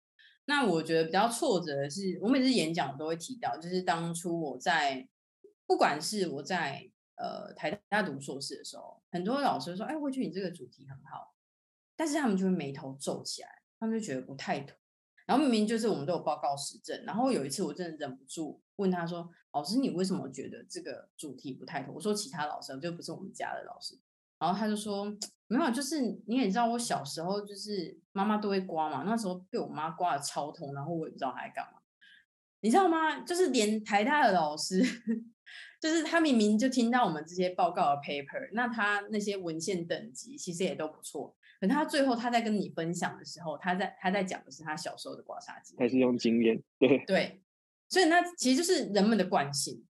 [0.48, 5.08] 那我觉得比较挫折的是，我每次演讲我都会提到，就是当初我在
[5.66, 6.91] 不管是我在。
[7.22, 11.36] 呃，台大读硕士的时候，很多老师说：“哎，慧君，你这个主题很好。”
[11.96, 14.76] 但是他们就会眉头皱起来，他们就觉得不太妥。
[15.28, 17.04] 然后明明就是我们都有报告实证。
[17.06, 23.96] 然后有一次，我真的忍不住问他说：“老师，你为什么觉得这个主题不太妥？”我说：“其他老师就不是我们家的老师。”
[24.40, 25.06] 然后他就说
[25.46, 31.80] ：“没有，就是你也知道，我小时候就是妈妈都会刮嘛，那时候被我妈刮的超痛，然后我也不知道她在干嘛。
[32.62, 33.20] 你知道吗？
[33.20, 34.82] 就是连台大的老师。”
[35.82, 41.36] 就是他明明就听到我们这些报告的 paper，那他那些文献等级其实也都不错。
[41.60, 46.62] 可他最后他在跟你分享的时候，他在他在讲的是他小时候的刮痧机，还是用经验？
[46.80, 47.42] 对对，
[47.90, 49.84] 所以那其实就是人们的惯性。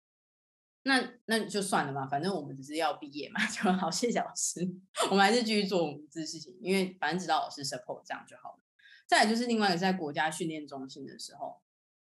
[0.84, 3.92] 那那就算了嘛，反正我们只是要毕业嘛，就好。
[3.92, 4.68] 谢谢老师，
[5.12, 8.60] 我们还是继续做我们这事情，因为反正指导老师 support 这样就好了。
[9.08, 11.62] 再来就是另外一个在国家训练中心的时候，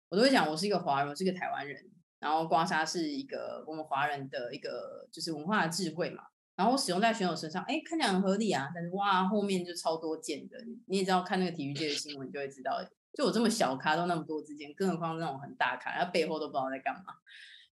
[0.09, 1.89] 我都会讲我是一个华人，我是一个台湾人。
[2.25, 6.23] 然后刮痧是一个我们华人的一个就是文化的智慧嘛，
[6.55, 10.57] 然后使用在选手身上，哎，看起来很合理啊，但是哇，后面就超多件的，
[10.87, 12.83] 你也知道看那个体育界的新闻就会知道，
[13.13, 17.13] 就我这么小咖都那么多支件，更何况那种很大咖，他背后都不知道在干嘛，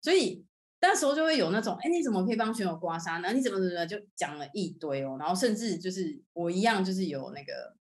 [0.00, 0.46] 所以
[0.80, 3.32] 那时候就会有那种，哎，你怎么可以帮选手刮痧呢？
[3.32, 7.76] 你怎么怎么就讲了一堆哦，然后甚至就是我一样就是有那个，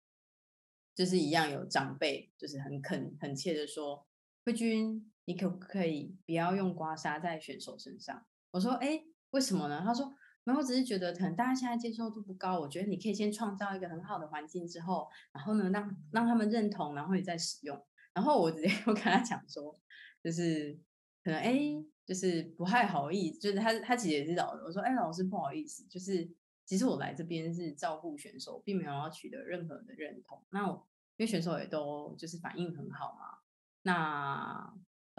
[0.95, 4.07] 就是一样有长辈就是很恳很切的说，
[4.45, 5.10] 慧君。
[5.25, 8.25] 你可不可以不要用刮痧在选手身上？
[8.51, 9.81] 我说，哎，为什么呢？
[9.85, 17.81] 他说，没有，我只是觉得可能大家现在接受度不高，我觉得你可以先创造一个很好的环境之后，然后呢，让让他们认同，然后你再使用。
[18.13, 19.79] 然后我直接 我跟他讲说，
[20.23, 20.77] 就是
[21.23, 21.59] 可能哎，
[22.05, 24.63] 就是不太好意思，就是他他其实也是老的。
[24.65, 26.29] 我说，哎，老师不好意思，就是
[26.65, 30.43] 其实我来这边是照顾选手，并没有要取得任何的认同。
[30.49, 33.37] 那我因为选手也都就是反应很好嘛，
[33.83, 34.73] 那。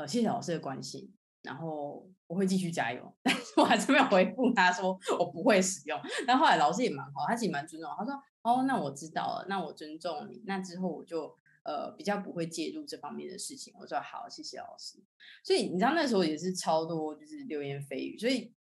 [0.06, 1.12] 谢谢老师的关心，
[1.42, 5.98] 然后我会继续加油， 但是我还是没有回复他说我不会使用。
[6.26, 11.34] 但后来老师也蛮好，他其实蛮尊重，他说哦，那我知道了，那我尊重你，那之后我就
[11.64, 13.72] 呃比较不会介入这方面的事情。
[13.78, 14.98] 我说好，谢谢老师。
[15.44, 18.52] 所以你知道那时候也是超多就是流言蜚语，所以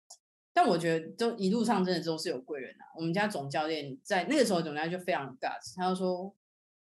[0.54, 2.86] 但我觉得都一路上真的都是有贵人啊。
[2.96, 6.34] 我们家总教练在那个时候总教练就非常 g u t 他就说。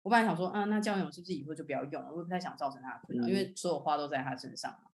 [0.06, 2.08] 我本来想说，啊，那教练是不是以后就不要用了？
[2.14, 4.88] 我不太想造成他的困扰，因为所有花都在他身上嘛。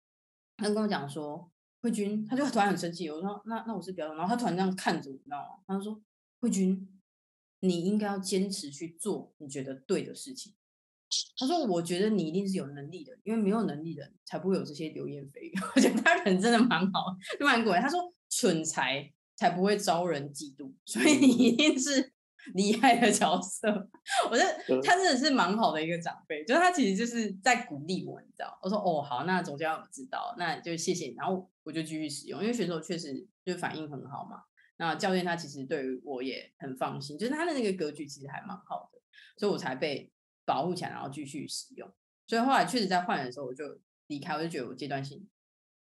[0.58, 3.08] 他跟我讲说，慧君，他就突然很生气。
[3.08, 4.16] 我说，那那我是不要用。
[4.18, 5.64] 然后他突然这样看着我，你知道吗？
[5.66, 5.98] 他说，
[6.40, 6.86] 慧君，
[7.60, 10.52] 你应该要坚持去做你觉得对的事情。
[11.38, 15.54] 他说，我觉得你一定是有能力的，因为没有能力的人才不会有这些流言蜚语。
[15.74, 17.80] 我觉得他人真的蛮好，蛮过来。
[17.80, 22.12] 他说，蠢材才不会招人嫉妒，所以你一定是。
[22.54, 23.68] 厉害的角色，
[24.30, 28.58] 我觉得他真的是蛮好的一个长辈，就是他其实就是在鼓励我，你知道？
[28.62, 34.42] 我说哦好，那总教练知道，那就谢谢你，然后我就继续使用，因为选手确实就反应很好嘛。
[34.76, 39.00] 那教练他其实对于我也很放心，就是他的那个格局其实还蛮好的，
[39.36, 40.10] 所以我才被
[40.44, 41.92] 保护起来，然后继续使用。
[42.26, 43.64] 所以后来确实在换的时候，我就
[44.06, 45.28] 离开，我就觉得我阶段性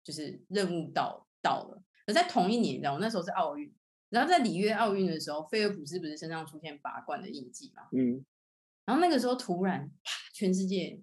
[0.04, 1.82] 就是任务到到了。
[2.06, 3.74] 而在同一年，你知道，我那时候是奥运，
[4.14, 7.88] 然后在里约奥运的时候，菲尔普斯不是身上出现拔罐的印记嘛？
[7.92, 8.24] 嗯，
[8.86, 11.02] 然后那个时候突然，啪，全世界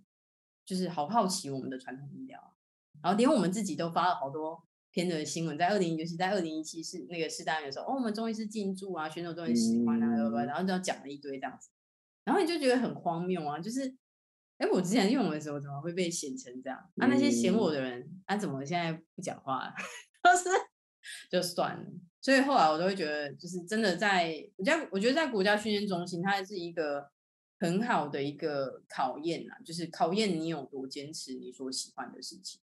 [0.64, 2.54] 就是好好奇我们的传统医疗，
[3.02, 11.68] 然后连我们自己都发了好多篇的新闻，在二零，尤其在二零一七是那个世大运的时候，哦，我们终于是进驻啊，选手终于喜欢啊，然后就要讲了一堆这样子，
[12.24, 13.92] 然后你就觉得很荒谬啊，就是，
[14.58, 16.78] 哎，我之前用的时候怎么会被写成这样？
[16.98, 19.74] 啊，那些嫌我的人，啊，怎么现在不讲话？
[20.22, 20.48] 都是。
[21.30, 21.90] 就算了，
[22.22, 27.08] 所以后来我都会觉得，就是真的在我家，我觉得在国家训练中心，它是一个
[27.58, 32.60] 很好的一个考验啊，就是考验你有多坚持你所喜欢的事情。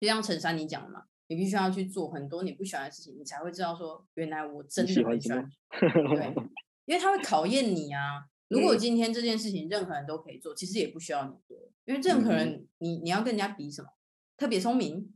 [0.00, 5.48] 就像陈珊你讲的嘛，你必须要去做很多你不喜欢的事情，你才会知道说，原来我真的很喜欢。
[5.78, 6.34] 对，
[6.86, 8.24] 因为它会考验你啊。
[8.48, 13.88] 如果今天这件事情任何人都可以做，其实也不需要你做，因为任何人，你你要跟人家比什么？
[14.36, 15.14] 特别聪明。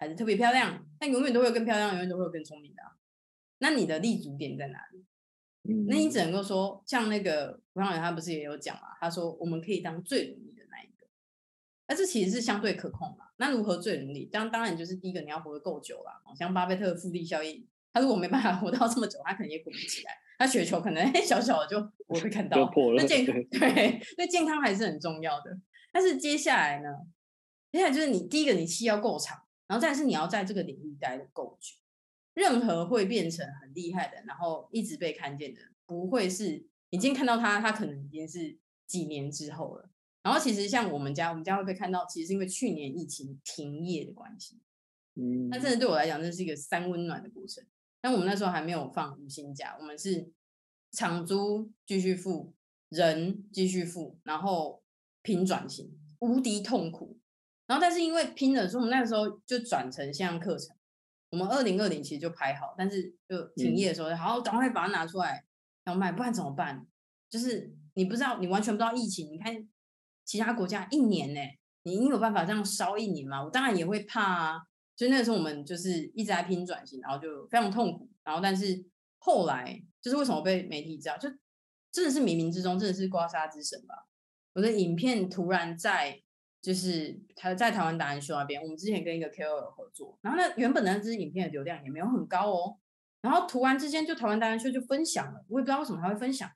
[0.00, 2.80] 还是特别漂亮，但永远都会有更漂亮，永远都会有更聪明的。
[3.58, 5.04] 那你的立足点在哪里？
[5.86, 8.96] 那你只能够说，像那个吴尚远他不是也有讲嘛？
[9.00, 11.06] 他说我们可以当最努力的那一个，
[11.88, 13.26] 那这其实是相对可控嘛。
[13.36, 14.24] 那如何最努力？
[14.26, 16.22] 当当然就是第一个你要活得够久啦。
[16.38, 20.12] 像巴菲特的复利效应，他如果没办法活到这么久，他可能也滚不起来。
[20.38, 25.58] 他雪球可能 小小的就我会看到，那健康对，那健康还是很重要的。
[25.92, 26.88] 但是接下来呢？
[27.70, 29.36] 接下来就是你第一个，你气要够长。
[29.66, 31.76] 然后再是你要在这个领域待的够久，
[32.38, 39.90] 任何会变成很厉害的，然后一直被看见的，不会是你今天看到他，他可能已经是几年之后了。
[40.22, 44.60] 然后其实像我们家，我们家会被看到，其实是因为去年疫情停业的关系。
[45.16, 47.64] 嗯，那真的对我来讲，这是一个三温暖的过程。
[48.00, 50.30] 但我们那时候还没有放五薪假，我们是
[50.92, 52.54] 长租继续付，
[52.90, 54.80] 人继续付，然后
[55.22, 57.18] 拼转型，无敌痛苦。
[57.66, 60.76] 然后，但是因为拼了，所以我们那个时候就转成线上课程。
[61.30, 65.44] 我们二零二零其实就拍好，但是就停业的时候，好赶快把它拿出来
[65.84, 66.86] 要卖，不然怎么办？
[67.28, 69.30] 就是你不知道，你完全不知道疫情。
[69.30, 69.68] 你看
[70.24, 71.40] 其他国家一年呢，
[71.82, 73.44] 你你有办法这样烧一年吗？
[73.44, 74.62] 我当然也会怕啊。
[74.96, 78.08] 所以那个时候我们就是一直在拼转型，然后就非常痛苦。
[78.24, 78.84] 然后，但是
[79.18, 81.18] 后来就是为什么被媒体知道？
[81.18, 81.28] 就
[81.92, 83.94] 真的是冥冥之中，真的是刮痧之神吧？
[84.54, 86.22] 我的影片突然在。
[86.68, 92.76] 就是他在台湾达人秀那边，我们之前跟一个 KOL 合作，然后呢，原本那支影片的流量也没有很高哦，
[93.22, 96.46] 然后突然之间就台湾达人秀就分享了，我也不知道为什么他会分享，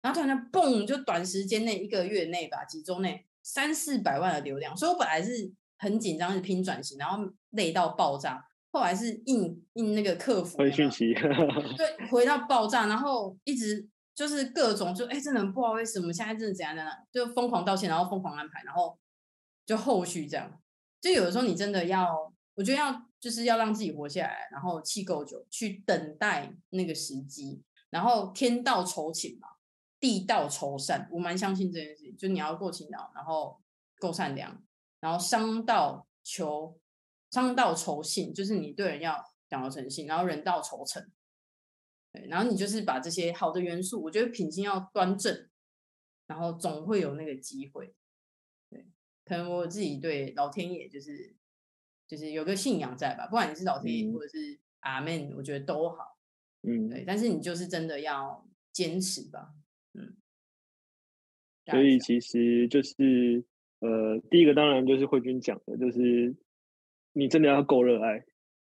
[0.00, 8.42] 然后突然间嘣，就短时间内一个月内吧，几周内三四百万的流量，所以我本来是很紧张，是拼转型，然后累到爆炸，
[8.72, 11.12] 后来是印印那个客服回讯息，
[11.76, 18.98] 对，回到爆炸，然后一直就是各种就哎，真的不好意思，我们现在真的怎样怎样，就疯狂道歉，然后疯狂安排，然后。
[19.70, 20.60] 就后续这样，
[21.00, 29.46] 就有的时候你真的要，我觉得要就是要让自己活下来，然后气够久，去等待那个时机，然后天道酬勤嘛，
[30.00, 33.62] 地道酬善，我蛮相信这件事情，就你要够勤劳，然后
[34.00, 34.60] 够善良，
[34.98, 36.76] 然后商道求
[37.30, 41.08] 商道酬信，就是你对人要讲到诚信，然后人道酬诚，
[42.12, 45.48] 对，然后你就是把这些好的元素，我觉得品性要端正，
[46.26, 47.94] 然后总会有那个机会。
[49.30, 51.32] 可能我自己对老天爷就是
[52.08, 56.18] 就是有个信仰在吧，不管你是老天爷或者是阿门，我觉得都好，
[56.62, 57.04] 嗯，对。
[57.06, 59.54] 但是你就是真的要坚持吧，
[59.94, 60.16] 嗯。
[61.66, 63.44] 所以其实就是
[63.78, 66.34] 呃，第一个当然就是慧君讲的，就是
[67.12, 68.24] 你真的要够热爱，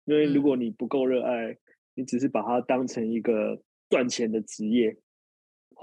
[0.06, 1.58] 因为如果你不够热爱，
[1.96, 4.96] 你只是把它当成一个赚钱的职业。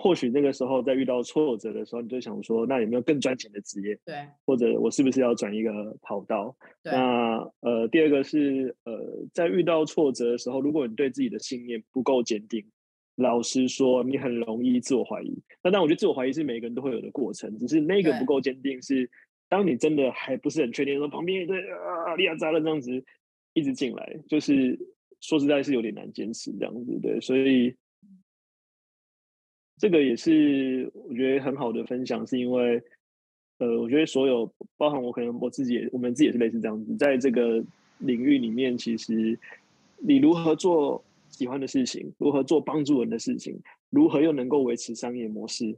[0.01, 3.99] 或许那个时候在遇到挫折的时候，你就想说，那有没有更赚钱的职业？
[4.07, 4.15] 对，
[4.47, 6.57] 或者我是不是要转一个跑道？
[6.85, 8.93] 那呃，第二个是呃，
[9.35, 12.65] 在遇到挫折的时候，如果你对自己的信念不够坚定，
[13.17, 15.37] 老实说，你很容易自我怀疑。
[15.65, 19.11] 那但我觉得自我怀疑是每个人都会有的过程，只是那个不够坚定是，
[19.49, 23.05] 当你真的还不是很确定，说旁边一堆啊利亚扎了这样子
[23.53, 24.79] 一直进来，就是
[25.21, 27.75] 说实在是有点难坚持这样子，对，所以。
[29.79, 32.83] 这个也是我觉得很好的分享，是因为，
[33.59, 37.65] 呃，我觉得所有包含我，可能我自己，我们自己也是类似这样子，在这个
[37.99, 39.39] 领域里面，其实
[39.99, 45.77] 你如何做喜欢的事情，如何做帮助人的事情，如何又能够维持商业模式，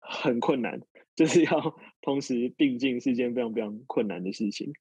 [0.00, 0.80] 很困难，
[1.14, 4.72] 就是要同时并进，是一件非常非常困难的事情。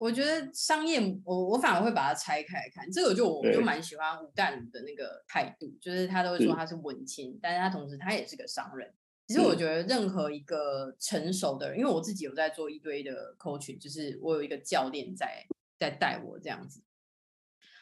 [0.00, 2.90] 我觉得商业，我我反而会把它拆开来看。
[2.90, 8.90] 这个就我就蛮喜欢吴淡如的那个态度，就是他都会说他是文青，但是他同时他也是个商人。
[9.26, 15.46] 其实我觉得任何一个成熟的人，因为我自己有在做一堆的 coaching，就是我有一个教练在
[15.78, 16.80] 在带我这样子。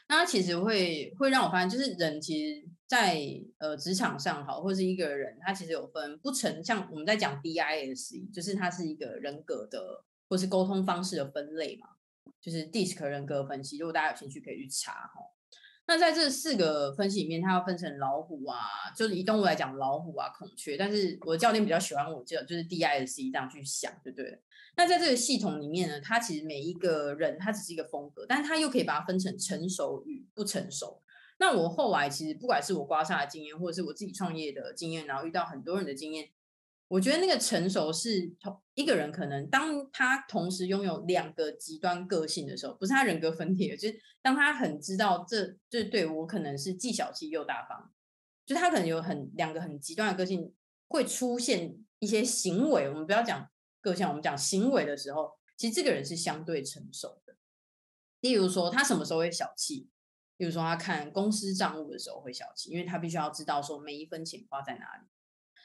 [0.08, 3.16] 那其实会会让我发现，就是人其实，在
[3.58, 11.90] 呃职场上好，或是一个人，他其实有分不成像我们在讲 DISE，就是他是一个人格的或是沟通方式的分类嘛，
[12.40, 13.78] 就是 DISC 人格分析。
[13.78, 15.20] 如果大家有兴趣，可以去查哈。
[15.86, 18.58] 那在这四个分析里面，它要分成老虎啊，
[18.94, 20.76] 就是以动物来讲，老虎啊、孔雀。
[20.76, 24.42] 但是我的教练比较喜欢我叫就是 DISC 这样去想，对不对？
[24.76, 31.02] 那在这个系统里面呢，它其实每一个人他只是一个风格，但是他又可以把它分成成熟与不成熟。
[31.38, 36.28] 那我后来其实不管是我刮痧的经验，或者是我自己创业的经验，然后遇到很多人的经验。
[36.88, 47.92] 我觉得那个成熟是同一个人，可能当他同时拥有两个极端个性的时候，不是他人格分裂，就是当他很知道这这对我可能是既小气又大方，
[48.46, 50.54] 就他可能有很两个很极端的个性，
[50.88, 52.88] 会出现一些行为。
[52.88, 53.50] 我们不要讲
[53.82, 57.36] 个性，我们讲行为的时候，其实这个人是相对成熟的。
[58.20, 59.90] 例如说，他什么时候会小气？
[60.38, 65.06] 例如说，他看公司账务的时候会小气，因为他必须要知道说每一分钱花在哪里。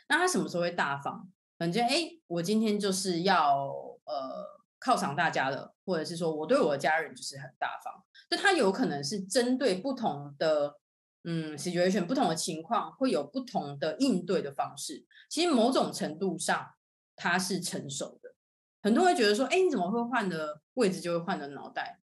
[0.10, 1.30] 那他什么时候会大方？
[1.58, 3.68] 感觉哎，我今天就是要
[4.06, 8.04] 呃犒赏大家的，或者是说我对我的家人就是很大方。
[8.30, 10.78] 就他有可能是针对不同的
[11.24, 15.06] 嗯 situation 不同的情况，会有不同的应对的方式。
[15.30, 16.74] 其实某种程度上
[17.16, 18.34] 他是成熟的。
[18.82, 22.02] 很多人会觉得说，哎，你怎么会换的位置就会换的脑袋？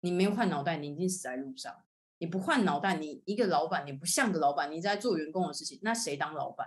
[0.00, 1.74] 你没有换脑袋，你已经死在路上。
[2.18, 6.66] 你不换脑袋，你一个老板，你不像个老板，你在做员工的事情，那谁当老板？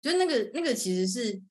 [0.00, 1.42] 就是那个那个，其实是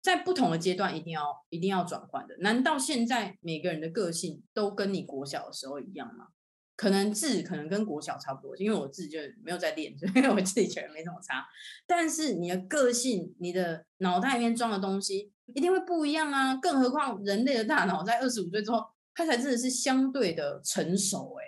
[0.00, 2.36] 在不同的阶段一定要一定要转换的。
[2.38, 6.28] 难道现在每个人的个性都跟你国小的时候一样吗？
[6.76, 11.46] 可能字可能跟国小差不多，因为我自己就没有在练， 所以我自己觉得没什么差。
[11.86, 16.56] 但是你的个性，你的脑袋里面装的东西一定会不一样啊！
[16.56, 18.82] 更何况人类的大脑在二十五岁之后，
[19.14, 21.36] 它才真的是相对的成熟。
[21.38, 21.44] 哎，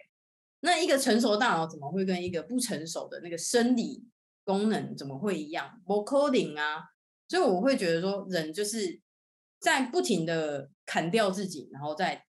[0.60, 4.04] 那一个成熟的大脑怎么会跟一个不成熟的那个生理？
[4.44, 6.90] 功能怎么会一样？vocoding 啊，
[7.28, 9.00] 所以我会觉得说，人就是
[9.58, 12.26] 在不停的砍掉自己，然后再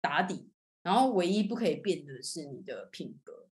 [0.00, 0.50] 打底，
[0.82, 3.48] 然后唯一不可以变的是你的品格。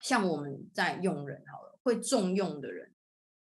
[0.00, 2.94] 像我们在用人好了，会重用的人，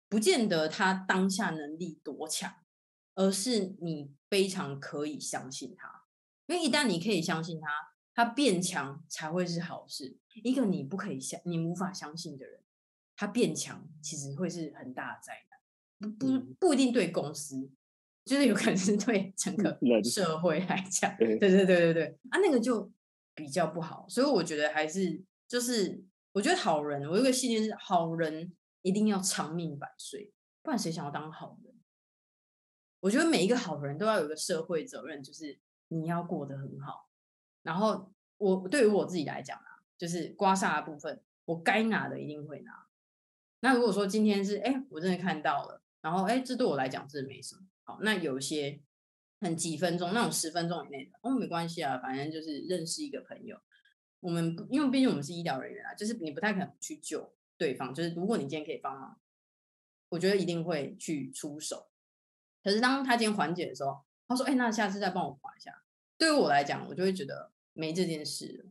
[0.08, 2.54] 不见得他当下能力多强，
[3.14, 6.04] 而是你非常可以相信他，
[6.46, 7.68] 因为一旦你可以相信他，
[8.14, 10.18] 他变强才会是好事。
[10.44, 12.60] 一个你不可以相，你无法相信的人。
[13.16, 17.70] 他变强，其实会是很大的灾难，不不不一定对公司，
[18.24, 22.92] 就是有可能是对整个社会来讲，对对对对对啊，那个就
[23.34, 24.06] 比较不好。
[24.08, 31.74] 所以我觉得还是就是，我觉得好人，我有个信念是，好人一定要长命百岁，不然谁想要当好人？
[33.00, 35.58] 我觉得每一个好人都要有一个社会责任，就是
[35.88, 37.08] 你要过得很好。
[37.62, 42.85] 然后我对于我自己来讲啊，就是刮痧的部分，我该拿的一定会拿。
[43.60, 47.98] 那如果说今天是哎，我真的看到了，然后哎，这对我来讲是没什么好。
[48.02, 48.80] 那有些
[49.40, 53.60] 很几分钟，那种十分钟以内的，哦，没关系啊，反正就是认识一个朋友。
[54.20, 57.94] 我们因为毕竟我们是医疗人员啊，就是你不太可能去救对方。
[57.94, 59.18] 就是如果你今天可以帮忙，
[60.08, 61.88] 我觉得一定会去出手。
[62.62, 65.82] 可是当他今天缓解的时候，他说：“哎，那下次再帮我划一下。”
[66.18, 68.66] 对于我来讲，我就会觉得没这件事。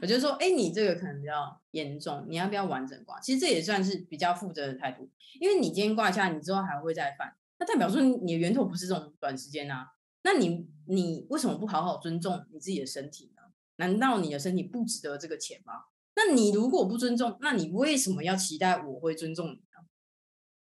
[0.00, 3.20] 我就说，哎，你这个可能比较严重，你要不要完整挂？
[3.20, 5.10] 其实这也算是比较负责的态度，
[5.40, 9.92] 因为你今天挂下，你之后还会再犯，那代表说你的源头不是这种短时间啊。
[10.22, 13.42] 那你你为什么不好好尊重你自己的身体呢？
[13.76, 15.72] 难道你的身体不值得这个钱吗？
[16.16, 19.86] 那你如果不尊重，那你为什么要期待我会尊重你呢？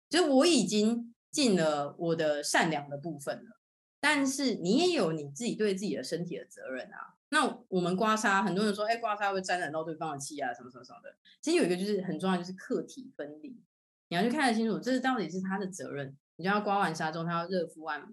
[0.08, 3.57] 就是我已经尽了我的善良的部分了，
[4.00, 7.14] 但是你也有你自己对自己的身体的责任啊。
[7.30, 11.14] 那我们刮痧，很多人说，哎，刮痧会沾染到对方的气啊，什么什么什么的。
[11.42, 13.60] 其实有一个就是很重要，就是客体分离。
[14.08, 16.16] 你要去看得清楚，这是到底是他的责任。
[16.36, 18.08] 你就要刮完痧之后，他要热敷按摩，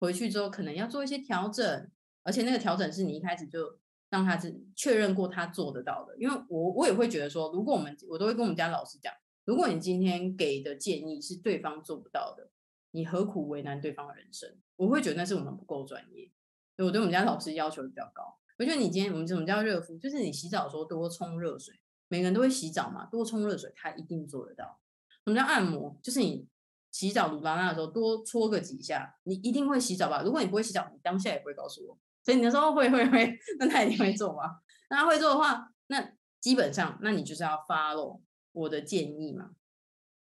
[0.00, 1.90] 回去之后可能要做一些调整，
[2.24, 3.78] 而且那个调整是你一开始就
[4.10, 6.16] 让他是确认过他做得到的。
[6.16, 9.12] 因为我我也会觉得说，如果我们我都会跟我们家老师讲，
[9.44, 12.50] 如果你今天给的建议是对方做不到的，
[12.96, 14.56] 你何苦为难对方的人生？
[14.76, 16.32] 我会觉得那是我们不够专业，
[16.74, 18.38] 所以我对我们家老师要求比较高。
[18.58, 19.98] 我觉得你今天我们怎么叫热敷？
[19.98, 21.78] 就是你洗澡的时候多冲热水，
[22.08, 24.80] 每个人都会洗澡嘛，多冲热水，他一定做得到。
[25.26, 26.48] 我们叫按摩，就是你
[26.90, 30.22] 洗澡鲁拉拉的时候多搓个几下，你一定会洗澡吧？
[30.22, 31.98] 如果你不会洗澡，你当下也不会告诉我。
[32.24, 34.60] 所以你说会会会，那他一定会做吗？
[34.88, 38.22] 那他会做的话，那基本上那你就是要 follow
[38.52, 39.50] 我的建议嘛。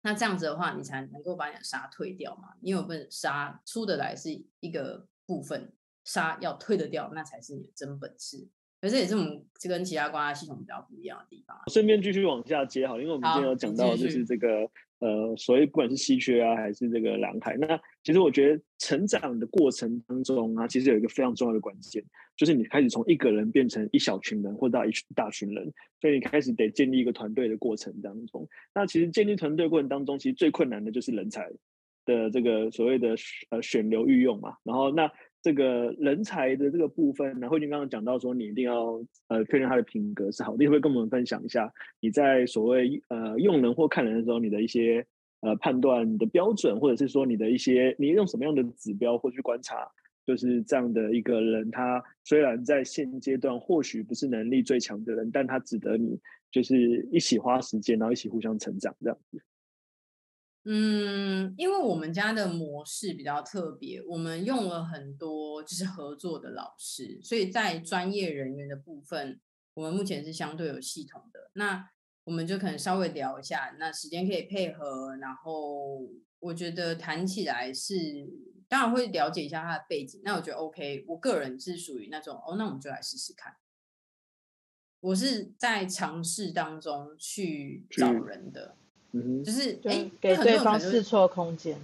[0.07, 2.55] 那这样子的话，你才能够把你的沙退掉嘛。
[2.61, 4.31] 你有本沙出得来是
[4.61, 5.73] 一个部分，
[6.05, 8.47] 沙要退得掉，那才是你的真本事。
[8.81, 11.61] 可是也是我们这跟其他关系系统比较不一样的地方。
[11.73, 22.03] 顺便继续往下接好，因为我们今天有讲到就是这个呃，所谓不管是稀缺啊，还是这个蓝海，那其实我觉得成长的过程当中啊，其实有一个非常重要的关键，
[22.37, 28.49] 就是你开始从一个人变成一小群人，或到一群大群人，所以你开始得建立一个团队的过程当中。
[28.75, 31.51] 那其实建立团队过程当中，其实最困难的就是人才
[32.05, 33.15] 的这个所谓的
[33.51, 35.13] 呃选流御用嘛，然后那。
[35.43, 45.07] 这个人才的这个部分，那慧君刚刚讲到说，你一定要呃确认他的品格是好的，你会跟我们分享一下你在所谓呃用人或看人的时候，你的一些
[45.41, 49.89] 呃判断的标准，或者是说你的一些你用什么样的指标或去观察，
[50.26, 56.18] 就是这样的一个人，他虽然在现阶段或许不是能力最强的人，但他值得你
[56.51, 59.41] 就是一起花时间，然后一起互相成长这样子。
[60.69, 69.41] 嗯，因为我们家的模式比较特别，我们用了很多就是合作的老师，所以在专业人员的部分，
[69.75, 71.53] 我们目前是相对有系统的。
[71.53, 71.89] 那
[72.25, 76.01] 我们就可能稍微聊一下，那时间可以配合，然后
[76.41, 77.95] 我觉得谈起来是
[78.69, 80.21] 当然会了解一下他的背景。
[80.25, 83.55] 那我觉得 OK，我个人是属于那种哦，那我们就来试试看。
[84.99, 88.77] 我是在尝试当中去找人的。
[89.45, 91.79] 就是哎，给对方试错空间。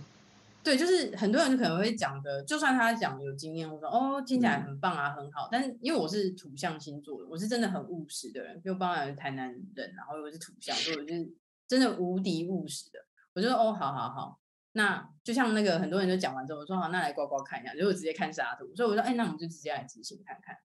[0.65, 5.49] 对，就是很多人可能会讲的，就算他讲有经验，我说哦，听起来很棒啊，很好。
[5.51, 11.33] 但是因为我是土象星座的，我是真的很务实的人，就包含台南人，然后又是土象，所以我是
[11.67, 13.01] 真的无敌务实的。
[13.35, 14.39] 我就说哦，好好好，
[14.75, 18.73] 那就像那个很多人就讲完之后，我说好，那来刮刮看一下，就我直接看沙图。
[18.77, 20.57] 所以我说，哎，那我们就直接来执行看看。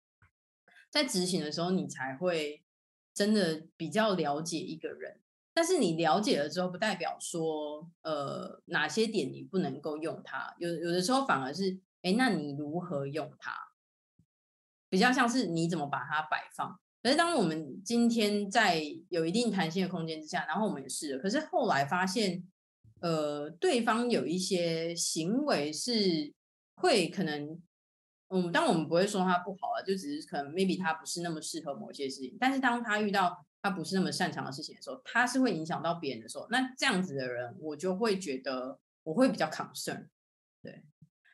[0.91, 2.64] 在执行的时候，你才会
[3.16, 5.22] 真的比较了解一个人。
[5.58, 10.53] 但是你了解了之后，不代表说，呃，哪些点你不能够用它。
[10.60, 13.51] 有有的时候反而是，哎，那你如何用它？
[14.88, 16.80] 比较像是你怎么把它摆放。
[17.01, 22.43] 可是当我们今天在有一定弹性的空间之下，然后我们也试了，可是后来发现，
[22.99, 26.32] 呃，对方有一些行为是
[26.76, 27.60] 会可能，
[28.28, 32.38] 嗯，当我们不会说他不好了，就只是可能 maybe 他不是那么适合某些事情。
[32.39, 40.08] 但是当他遇到他不是那么擅长的事情的时候，他是会影响到别人的时候，那这样子的人，我就会觉得我会比较 concern。
[40.62, 40.84] 对，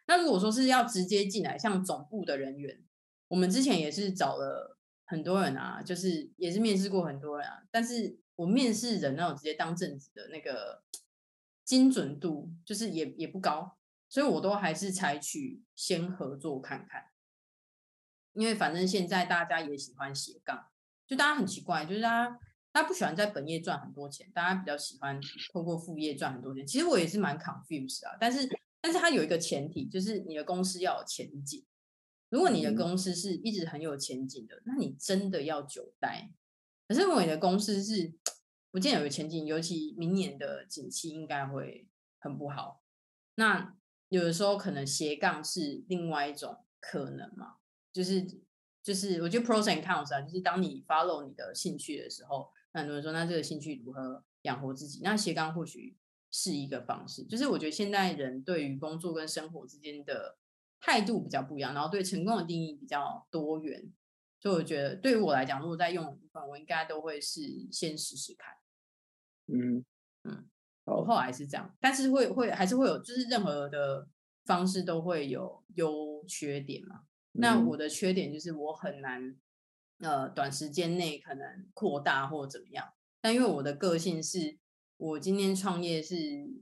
[0.07, 2.81] 那如果说是要直接进来，像总部的人员，
[3.27, 10.81] 我们之前也是找了很多人啊，就是也是面试过很多人啊，但是我面试人那种直接当正职的那个
[11.63, 13.77] 精准度，就是也也不高，
[14.09, 17.11] 所以我都还是采取先合作看看，
[18.33, 20.69] 因为反正现在大家也喜欢斜杠。
[21.05, 22.39] 就大家很奇怪，就是大家
[22.71, 25.19] 大家不喜欢在本业赚很多钱，大家比较喜欢
[25.51, 26.65] 透过副业赚很多钱。
[26.65, 28.49] 其实我也是蛮 confused 啊，但是
[28.81, 31.63] 但是它有一个前提，就是你的公司要有前景。
[32.29, 36.31] 如果你的公司是一直很有前景的，那你真的要久待。
[36.87, 38.13] 可是如果你的公司是
[38.71, 41.87] 不见有前景，尤其明年的景气应该会
[42.17, 42.81] 很不好，
[43.35, 43.75] 那
[44.09, 47.57] 有的时候可能斜杠是另外一种可能嘛，
[47.91, 48.25] 就是。
[48.83, 54.99] 就是我觉得 pros and cons 啊，就是当你 follow 你的兴趣的时候，那很多人说，那这个兴趣如何养活自己？
[55.01, 55.95] 那斜杠或许
[56.29, 57.23] 是一个方式。
[57.23, 60.37] 就是我觉得现代人对于工作跟生活之间的
[60.81, 63.91] 态度比较不一样，然后对成功的定义比较多元。
[64.41, 68.53] 所以我觉得对于我来讲，如果在用的部分，我应该都会是先试试看。
[69.47, 69.85] 嗯
[70.23, 70.49] 嗯，
[70.83, 74.09] 我后来是这样，但是会会还是会有，就是任何的
[74.43, 77.03] 方式都会有优缺点嘛。
[77.35, 79.35] 那我的缺点就是我很难，
[79.99, 82.93] 呃，短时间内可能扩大或怎么样。
[83.21, 84.57] 但因为我的个性是，
[84.97, 86.15] 我今天创业是，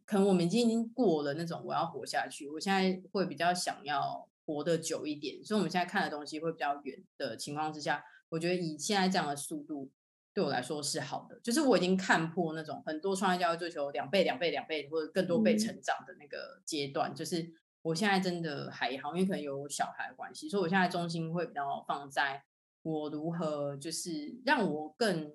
[0.05, 5.43] 可能我们已经已经过了那种我要活下去，我现在会比较想要活得久一点。
[5.43, 9.91] 所以我们现在看的东西会比较远的情况之下，我觉得以现在这样的速度
[10.34, 11.38] 对我来说是好的。
[11.43, 17.53] 就是我已经看破那种很多创业家会追求两倍、两倍、两倍或者更多倍成长的那个阶段，就是。
[17.84, 22.43] 我现在真的还好，因为可能有小孩关系，所以我现在重心会比较放在
[22.84, 25.34] 我如何就是让我更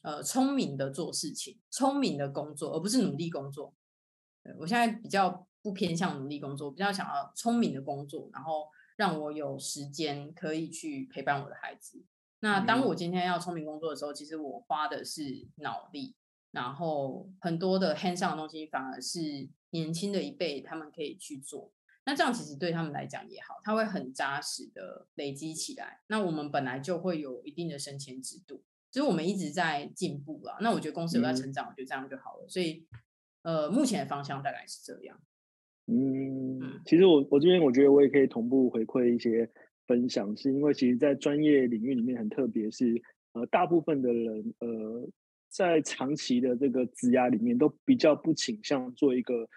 [0.00, 3.74] 呃聪明的做事情，聪明的工作，而不是努力工作。
[4.58, 12.02] 我现在比较不偏向努力工作，比较想要聪明的工作，然后让我有时间可以去陪伴我的孩子。
[12.40, 16.16] 那当我今天要聪明工作的时候，其实我花的是脑力，
[16.50, 21.70] 然后很多的 hands on 的东西反而是年轻的一辈他们可以去做。
[22.04, 26.00] 那这样其实对他们来讲也好，他会很扎实的累积起来。
[26.08, 30.58] 那我们本来就会有一定的升迁制度，所以我们一直在进步了。
[30.60, 32.48] 那我觉得公司有在成长，我觉得这样就好了。
[32.48, 32.84] 所以
[33.42, 35.20] 呃，目前的方向大概是这样。
[35.86, 39.48] 嗯，其实我我这边我觉得我也可以同步回馈一些
[39.86, 43.00] 分享，是因为其实，在专业领域里面很特别，是
[43.32, 45.08] 呃，大部分的人呃，
[45.48, 49.48] 在长期的这个职涯里面，都比较不倾向做一个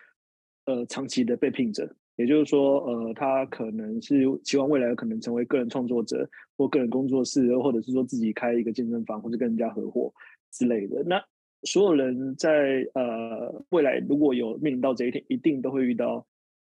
[0.66, 1.96] 呃长期的被聘者。
[2.18, 10.14] 也就是说，呃，他可能是期望未来有可能成为个人创作者，或个人工作室，或者是说自己开一个健身房，或者跟人家合伙
[10.52, 11.04] 之类的。
[11.04, 11.24] 那
[11.64, 16.26] 所有人在呃未来如果有面临到这一天，一定都会遇到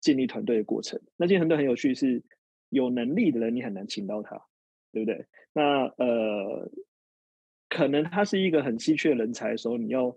[0.02, 1.00] 建立团队的过程。
[1.18, 2.24] 那建立团队很有趣，是
[2.70, 4.42] 有能力的人你很难请到他，
[4.92, 5.26] 对不对？
[5.54, 6.72] 那呃，
[7.70, 10.16] 可能他是一个很稀缺人才的时候，你要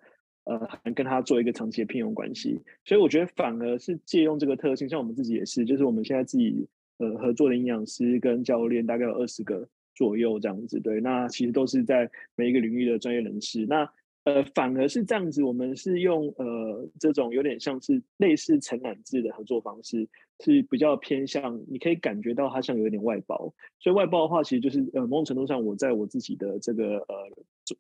[0.58, 2.60] 呃跟他做一个长期的聘用关系。
[2.84, 6.66] 所以我觉得反而是借用这个特性，像我们自己也是，就是我们现在自己
[6.98, 10.80] 呃合作的营养师跟教练大概有二十个左右这样子。
[10.80, 13.64] 对，那其实都是在每一个领域的专业人士。
[13.66, 13.88] 那
[14.24, 20.06] 呃，反而是这样子，我们是用呃这种有点像是类似承揽制的合作方式，
[20.44, 23.52] 是比较偏向，你可以感觉到它像有点外包。
[23.78, 27.14] 所以外包的话，其实就是呃某种程度上，我在我自己的这个呃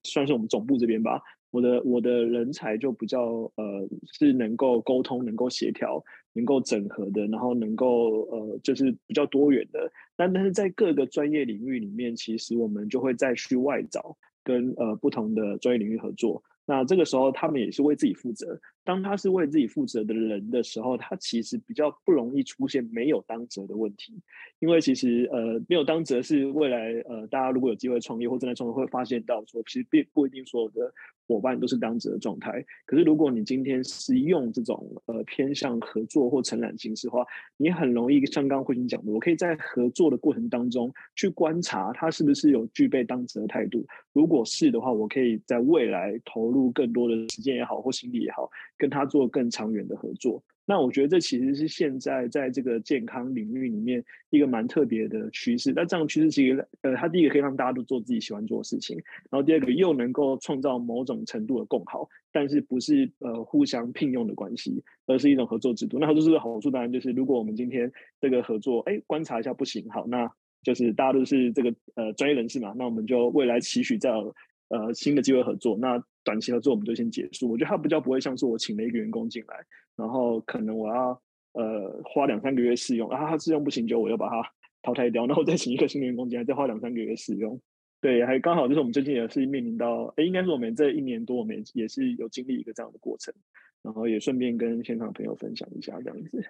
[0.02, 1.20] 算是我们总部这边吧，
[1.50, 9.90] 我的我的人才就比较呃是能够沟通、能够协调、能够整合的，然后能够呃就是比较多元的。
[10.16, 14.16] 但但是在各个专业领域里面，其实我们就会再去外找。
[14.42, 18.58] 跟呃不同的专业领域合作，那这个时候他们也是为自己负责。
[18.82, 24.18] 当他是为自己负责的人的时候，他其实比较不容易出现没有当责的问题，
[24.58, 30.90] 因为其实呃没有当责是未来呃大家如果有机会创业或正在创业会发现到说，其实并不一定所有的
[31.30, 32.64] 伙伴都是当值的状态。
[32.84, 37.24] 可是如果你今天是用这种呃偏向合作或承揽形式的话，
[37.56, 43.86] 你很容易像刚慧君讲的，我可以在合作的过程当中去观察他是不是有具备当值的态度。
[44.12, 48.50] 如果是的话，我可以在未来投入更多的时间也好或心力也好。
[48.76, 55.72] 跟他做更长远的合作，那我觉得这其实是现在在这个健康领域里面一个蛮特别的趋势。
[55.74, 58.96] 那这样趋势其实，呃，它第一个可以让大家都做自己喜欢做的事情，
[59.30, 65.98] 然后第二个又能够创造某种程度的共好，但是不是呃互相聘用的关系，而是一种合作制度。
[65.98, 67.90] 那合作制度好处当然就是，如果我们今天
[68.20, 70.30] 这个合作，哎，观察一下不行，好，那
[70.62, 74.32] 就是大家都是这个呃专业人士嘛，那我们就未来期许再有
[74.68, 75.76] 呃新的机会合作。
[75.80, 77.50] 那短期合作我们就先结束。
[77.50, 79.56] 我觉得它比较不会像是我请了一个员工进来，
[79.96, 84.42] 然后可能我要呃花两三个月试用，然后他试用不行就我又把它
[84.82, 87.60] 淘汰掉，然后再请一个新员工进来，再花两三个月试用。
[88.00, 93.34] 对，还刚好就是我们最近也是面临到，哎，应该是我们这一年多，我们也是有经历一个这样的过程，
[93.82, 96.42] 然后也顺便跟现场朋友分享一下这样子。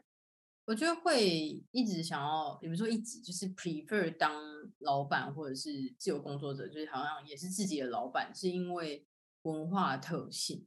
[0.66, 4.32] 我觉得会一直想要，比如说一直就是 prefer 当
[4.78, 9.04] 老板或者是自由工作者，就是好像也是自己的老板，是因为。
[9.42, 10.66] 文化特性，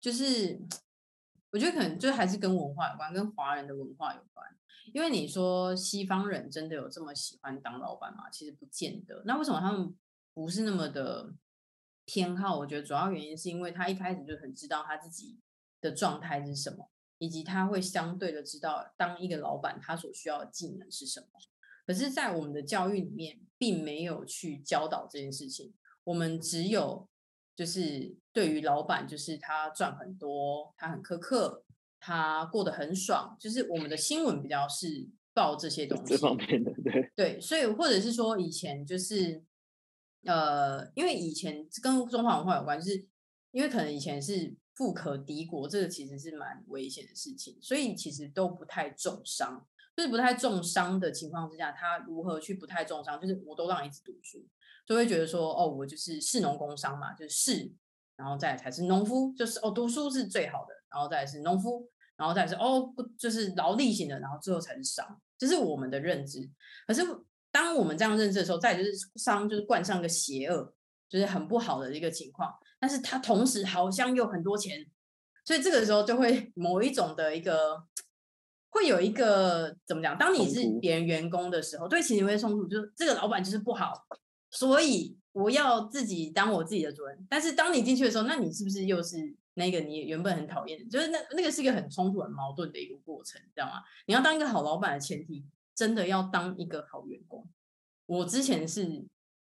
[0.00, 0.60] 就是
[1.50, 4.46] 我觉得可能就还是跟文化有关，跟华人的文化有关。
[4.92, 8.28] 因为你说西方人真的有这么喜欢当老板吗？
[8.30, 9.22] 其实不见得。
[9.24, 9.96] 那为什么他们
[10.34, 11.32] 不是那么的
[12.04, 12.58] 偏好？
[12.58, 15.40] 我觉得主要原因是因为他一开始就很知道他自己
[15.80, 21.26] 的状态是什么，以及他会相对的知道当一个老板他所需要的技能是什么。
[21.86, 25.74] 可是，在我们的教育里面，并没有去教导这件事情。
[26.04, 27.08] 我们只有。
[27.54, 31.64] 就是对于老板，就是他赚很多，他很苛刻，
[32.00, 33.36] 他过得很爽。
[33.38, 39.42] 就是我们的新闻比较是报这些东西，这方面的对对，所以或者是说以前就是
[40.24, 43.06] 呃，因为以前跟中华文化有关，就是
[43.50, 49.66] 因为可能以前是富可敌国，这个其实是蛮危险的事情，所以其实都不太重伤。
[49.96, 53.20] 就是不太重伤的情况之下，他如何去不太重伤？
[53.20, 54.44] 就是我都让你一直读书。
[54.86, 57.72] 就会觉得说，哦，我就是士农工商嘛，就是士，
[58.16, 66.50] 然后再才是农夫，就是哦，读书是最好的，然后再是农夫，然后再是哦，就是劳力型的，然后最后才是商，这是我们的认知。
[66.86, 67.02] 可是
[67.50, 70.74] 当我们这样认知的时候，再就是商就是冠上个邪恶，
[71.08, 72.52] 就是很不好的一个情况。
[72.78, 74.84] 但是他同时好像又很多钱，
[75.44, 77.82] 所以这个时候就会某一种的一个，
[78.68, 80.18] 会有一个怎么讲？
[80.18, 84.04] 当你是别人员工的时候，对其实会冲突，就是这个老板就是不好。
[84.54, 90.84] 所以我要自己当我自己的主人，但是当你进去的时候，那你是不是又是那个你原本很讨厌的？
[90.88, 93.82] 就是那那个是一个很冲突、很矛盾的一个过程，知道吗？
[94.06, 95.44] 你要当一个好老板的前提，
[95.74, 97.44] 真的要当一个好员工。
[98.06, 99.04] 我之前是，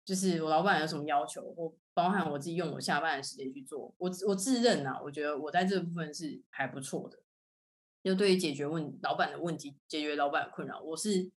[0.06, 7.18] 就是我老板有什么要求，或包含我自己用我下班的时间去做，我我自认啊，我觉得我在这部分是还不错的。
[8.02, 11.30] 就对于解决问老板的问题，解决老板的困扰，我是。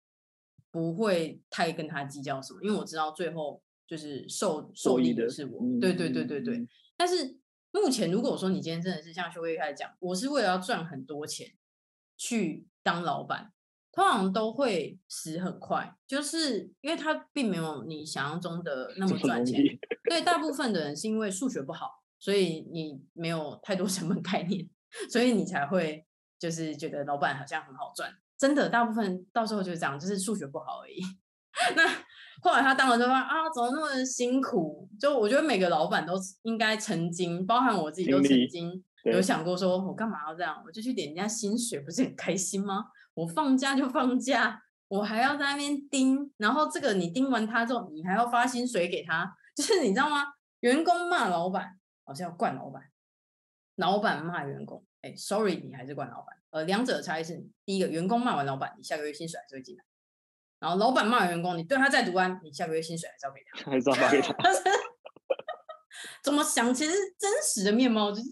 [0.77, 5.59] 不会太跟他计较什么，因为我知道最后就是受受益的是我。
[5.81, 6.69] 对对对对对。
[6.99, 7.39] 但是
[7.71, 11.55] 目前如果说你今天真的是像修一开始讲，我是为了要赚很多钱
[12.19, 13.55] 去当老板，
[13.91, 19.65] 通常都会死很快，就是因为他并没有你想象中的那么赚钱。
[20.11, 24.69] 对，大部 分的人是因为数学不好，所以你没有太多成本概念，
[25.11, 26.05] 所以你才会
[26.39, 28.15] 就是觉得老板好像很好赚。
[28.39, 31.01] 真的，大部分到时候就是这样，就是数学不好而已。
[31.75, 31.83] 那
[32.43, 34.89] 后来他当了之后啊，怎么那么辛苦？
[35.01, 36.13] 就我觉得每个老板都
[36.43, 40.63] 应该曾经，包含我自己都曾经有想过，说我干嘛要这样？
[40.67, 42.85] 我就去点人家薪水，不是很开心吗？
[43.15, 50.25] 我放假就放假，我还要在那边盯，然后这个你盯完他之后，你还要发薪水给他， 就是你知道吗？
[50.61, 52.83] 员工骂老板，好像要惯老板；
[53.77, 56.37] 老板骂员工，哎，sorry，你还是怪老板。
[56.57, 59.85] 呃，两者的差异是，第一个，员工骂完老板，你下个月薪水还是会进来。
[60.59, 64.35] 然后老板骂员工，你对他再毒安，你下个月薪水还是要给他，还是要发给他。
[66.25, 66.73] 怎么想？
[66.73, 68.31] 其实真实的面貌就是，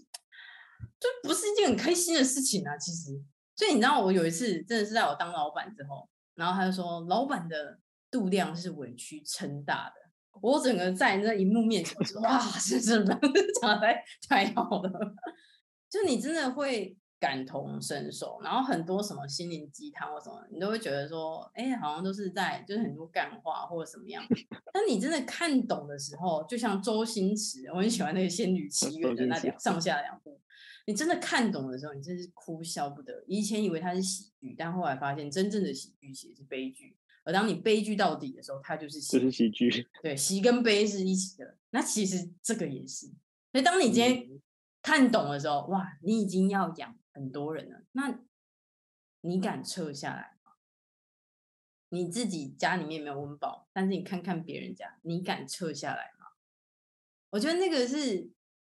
[0.99, 2.75] 就不是一件很开心的事情啊。
[2.79, 3.11] 其实，
[3.55, 10.39] 所以你知道，我有一次真的是在我当老板之后，然后他就说，老板的度量是委屈撑大的。
[10.41, 13.19] 我整个在那荧幕面前，我说哇，是是不是
[13.61, 14.89] 讲的太太好了？
[15.87, 16.97] 就你真的会。
[17.25, 24.23] 感同身受，然后很多什么心灵鸡汤或什么，你都会觉得说，哎，好像都是在就是很多干话或者什么样。
[24.71, 30.39] 但你真的看懂的时候，就像周星驰，我很喜欢那个《仙女奇缘》的那两上下两部。
[30.85, 33.23] 你真的看懂的时候，你真是哭笑不得。
[33.25, 36.95] 以前以为它是喜剧，但后来发现真正的喜剧其实是悲剧。
[37.23, 39.87] 而当你悲剧到底的时候，它就是喜喜剧。
[40.03, 41.57] 对，喜跟悲是一起的。
[41.71, 43.07] 那其实这个也是。
[43.51, 44.29] 所以当你今天
[44.83, 46.95] 看懂的时候，哇，你已经要养。
[47.15, 48.19] 很多人了，那
[49.21, 50.51] 你敢撤下来吗？
[51.89, 56.27] 你自己家里面没有温饱，但是你看看别人家，你敢撤下来吗？
[57.29, 58.29] 我觉得那个是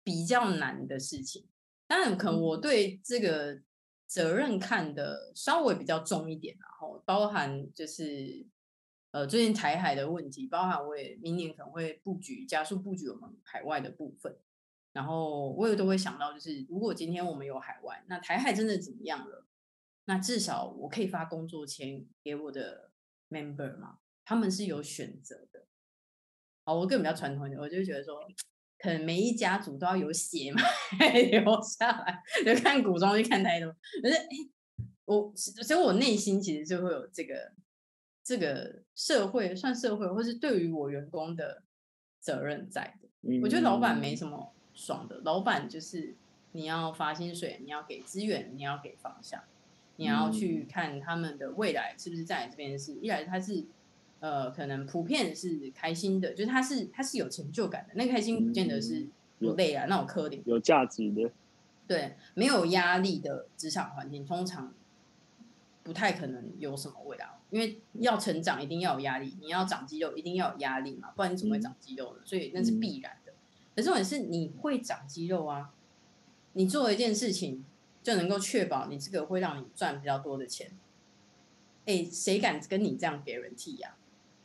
[0.04, 1.48] 比较难的事情。
[1.88, 3.60] 当然，可能我对这个
[4.06, 8.46] 责任看的稍微比较重一点，然后包含就是
[9.10, 14.38] 呃最近台海的问题，包含我也明年可能会布局加速布局我们海外的部分。
[14.98, 19.46] 然后我也都会想到，就是如果今天我们有海外，那台海真的怎么样了？
[20.06, 22.90] 那至少我可以发工作签给我的
[23.30, 25.66] member 嘛，他们是有选择的。
[26.64, 28.18] 好，我更比较传统一点，我就觉得说，
[28.76, 33.70] 可能每一家族都要有血脉 留下来，就看古装，去看太多。
[34.02, 34.28] 可是，哎，
[35.04, 37.52] 我所以，我内心其实就会有这个
[38.24, 41.62] 这个社会算社会，或是对于我员工的
[42.18, 43.08] 责任在的。
[43.44, 44.56] 我觉得老板没什么。
[44.78, 45.20] 爽的。
[45.24, 46.14] 老板就是
[46.52, 49.42] 你要发薪水，你要给资源，你要给方向，
[49.96, 53.64] 你要去看他们的未来是不是在这边是，一来他是
[54.20, 59.08] 呃可能普遍是开心的，就是他是他是有成就感的，那开心不见得是
[59.40, 61.30] 不累啊，那种科林有价值的，
[61.88, 64.72] 对，没有压力的职场环境通常
[65.82, 72.22] 不太可能有什么未来，因为要成长一定要有压力，你要长肌肉一定要有压力嘛，不然你怎么会长肌肉呢？
[72.24, 73.12] 所以那是必然。
[73.78, 75.70] 可是重点是你会长肌肉啊，
[76.54, 77.64] 你做一件事情
[78.02, 80.72] 就能够确保你这个会让你赚比较多的钱。
[81.86, 83.94] 哎，谁敢跟你这样给人替呀？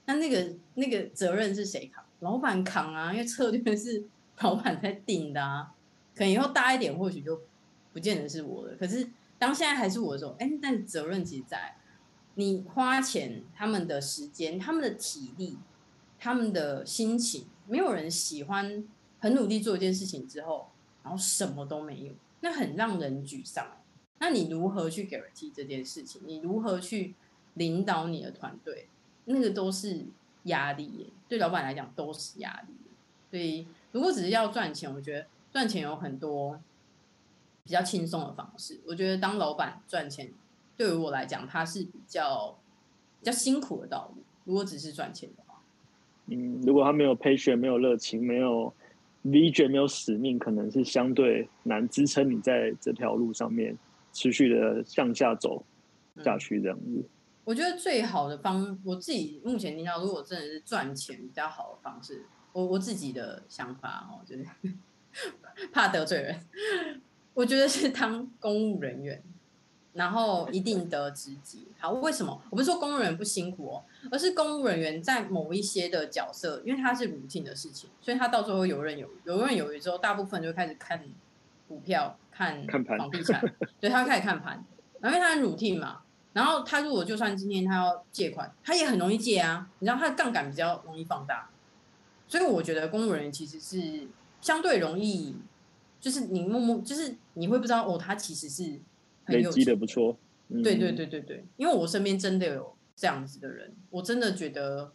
[0.06, 2.06] 那那个那个责任是谁扛？
[2.20, 4.06] 老板扛啊，因为策略是
[4.38, 5.74] 老板在定的啊。
[6.14, 7.42] 可能以后大一点，或许就
[7.92, 8.76] 不见得是我的。
[8.76, 9.10] 可是
[9.40, 11.76] 当现在还是我的时候，哎，但责任其实在
[12.36, 15.58] 你花钱，他们的时间、他们的体力、
[16.20, 18.88] 他们的心情，没有人喜欢。
[19.24, 20.68] 很努力做一件事情之后，
[21.02, 22.12] 然后什么都没有，
[22.42, 23.66] 那很让人沮丧。
[24.20, 26.22] 那你如何去 guarantee 这件事情？
[26.26, 27.16] 你如何去
[27.54, 28.90] 领导你的团队？
[29.24, 30.08] 那个都是
[30.44, 32.74] 压力，对老板来讲都是压力。
[33.32, 36.60] 所以，如果只是要赚钱，我觉得赚钱有很多
[37.64, 38.82] 比较轻松的方式。
[38.86, 40.34] 我觉得当老板赚钱，
[40.76, 42.58] 对于我来讲，它是比较
[43.22, 44.22] 比较辛苦的道路。
[44.44, 45.62] 如果只是赚钱的话，
[46.26, 48.74] 嗯，如果他没有培训，没有热情，没有。
[49.24, 53.78] Vision 没有使命，可能是相对难支撑你在这条路上面
[54.12, 55.66] 持续的向下走
[56.24, 57.04] 下去这样子。
[57.44, 64.46] 我觉得最好的方，我自己目前听到，如果真的是赚钱比较好的方式，我我自己的想法哦，就是
[65.74, 66.40] 怕得罪人，
[67.34, 69.22] 我觉得是当公务人员。
[69.94, 72.41] 然后一定得职级，好，为什么？
[72.50, 81.04] 我不是说公务员不辛苦哦，而是公务人员在某一些的角色，因为他是 routine 的事情，所以他到最后游刃有余，游刃有余之后，大部分就开始看
[81.68, 82.66] 股票、看
[82.98, 83.44] 房地产，
[83.80, 84.66] 对他开始看盘，
[85.04, 86.00] 因为他很 routine 嘛。
[86.34, 91.48] 然后他如果就算今天他要借款，他也很容易借啊，你知道他的杠杆比较容易放大，
[92.28, 94.08] 所以我觉得公务人员其实是
[94.41, 95.36] 相对容易
[96.02, 98.80] 就是你默默就是你会不知道哦，他其实是
[99.28, 100.18] 累积的不错。
[100.50, 104.94] 对对嗯，对对对，因为我身边真的有这样子的人，我真的觉得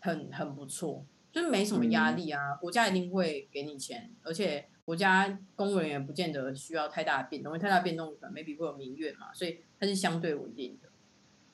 [0.00, 10.88] 很很不错，就是没什么压嗯力啊，国家一定会给你钱，而且国家公务人员不见得需要太大的变动，因为太大变动可能 maybe 会有民怨嘛，所以它是相对稳定的，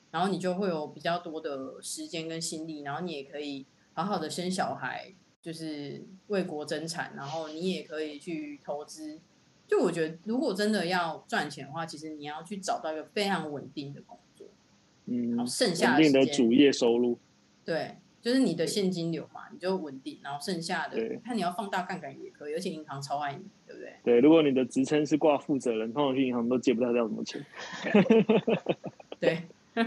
[0.09, 9.19] 然后你就会有比较多的时间跟心力，然后你也可以好好的生小孩，就是为国增产，然后你也可以去投资。
[9.67, 14.47] 就我觉得，如果真的要赚钱的话，其实你要去找到一个非常稳定的工作，
[15.05, 17.17] 嗯然后，剩下稳定的主业收入。
[17.63, 23.93] 对，就是你的现金流嘛，你就稳定，然后剩下的看你要放大杠杆也可以，而且银行超爱你，对不对？
[24.03, 27.43] 对，如果你的职称是挂负责人，通常去银行都借不太到什么钱。
[29.19, 29.43] 对，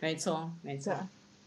[0.00, 0.94] 没错，没错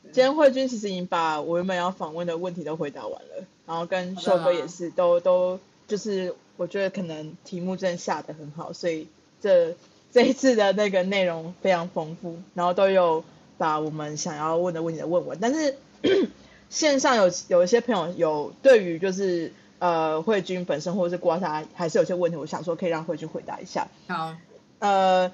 [0.05, 5.59] 今天慧君其实已经把我原本要访问的问题都回答完了，然后跟秀哥也是都都
[5.91, 9.09] 就是我觉得可能题目真的下的很好，所以
[9.41, 9.75] 这
[10.09, 13.25] 这一次的那个内容非常丰富，然后都有
[13.57, 15.75] 把我们想要问的问题都问完，但是
[16.69, 23.89] 线上有有一些朋友有对于就是呃慧君本身或者是刮痧还是有些问题，我想说可以让慧君回答一下。
[24.07, 24.33] 好，
[24.79, 25.29] 呃，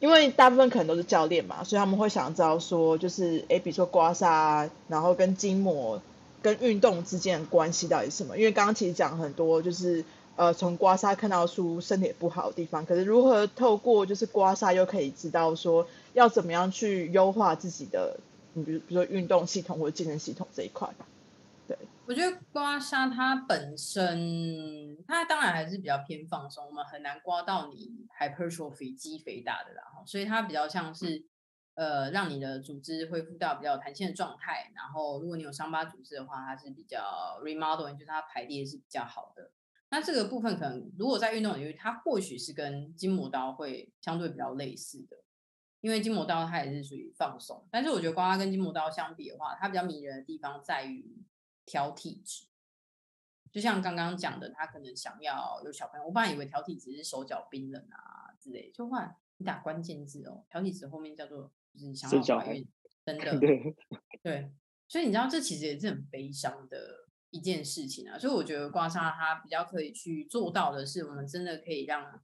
[0.00, 6.02] 因为大部分可能都是教练嘛，所以他们会想知道说，就是诶，比如说刮痧啊，然后跟筋膜
[6.44, 8.36] 跟运动之间的关系到底是什么？
[8.36, 10.04] 因为刚刚其实讲很多，就是
[10.36, 18.20] 呃从刮痧看到出身体不好的地方，可是如何透过就是刮痧又可以知道说要怎么样去优化自己的，
[18.52, 20.86] 你比如比如说运动系统或者健身系统这一块。
[21.66, 27.90] 对我觉得刮痧它本身，它当然还是比较偏放松，我们很难刮到你
[28.20, 31.24] hypertrophy 肌肥大的啦，所以它比较像是
[31.74, 39.50] 呃让你的组织恢复到比较有弹性的状态，然后如果你有伤疤组织的话，它是比较 remodel，就是它排列是比较好的。
[39.90, 45.18] 那这个部分可能如果在运动领域，它或许是跟筋膜刀会相对比较类似的，
[45.80, 51.24] 因为筋膜刀它也是属于放松，但是我觉得刮痧跟筋膜刀相比的话，它比较迷人的地方在于
[51.64, 52.46] 调体质。
[53.52, 62.66] 就像刚刚讲的，他可能想要有小朋友，我本来以为调体质是手脚冰冷啊之类，就换你打关键字哦，调体质后面叫做就是你想要怀孕，
[63.04, 63.74] 真的对，
[64.22, 64.50] 对，
[64.88, 68.18] 所以你知道这其实也是很悲伤的一件事情啊。
[68.18, 72.22] 所以我觉得刮痧它比较可以去做到的是，我们真的可以让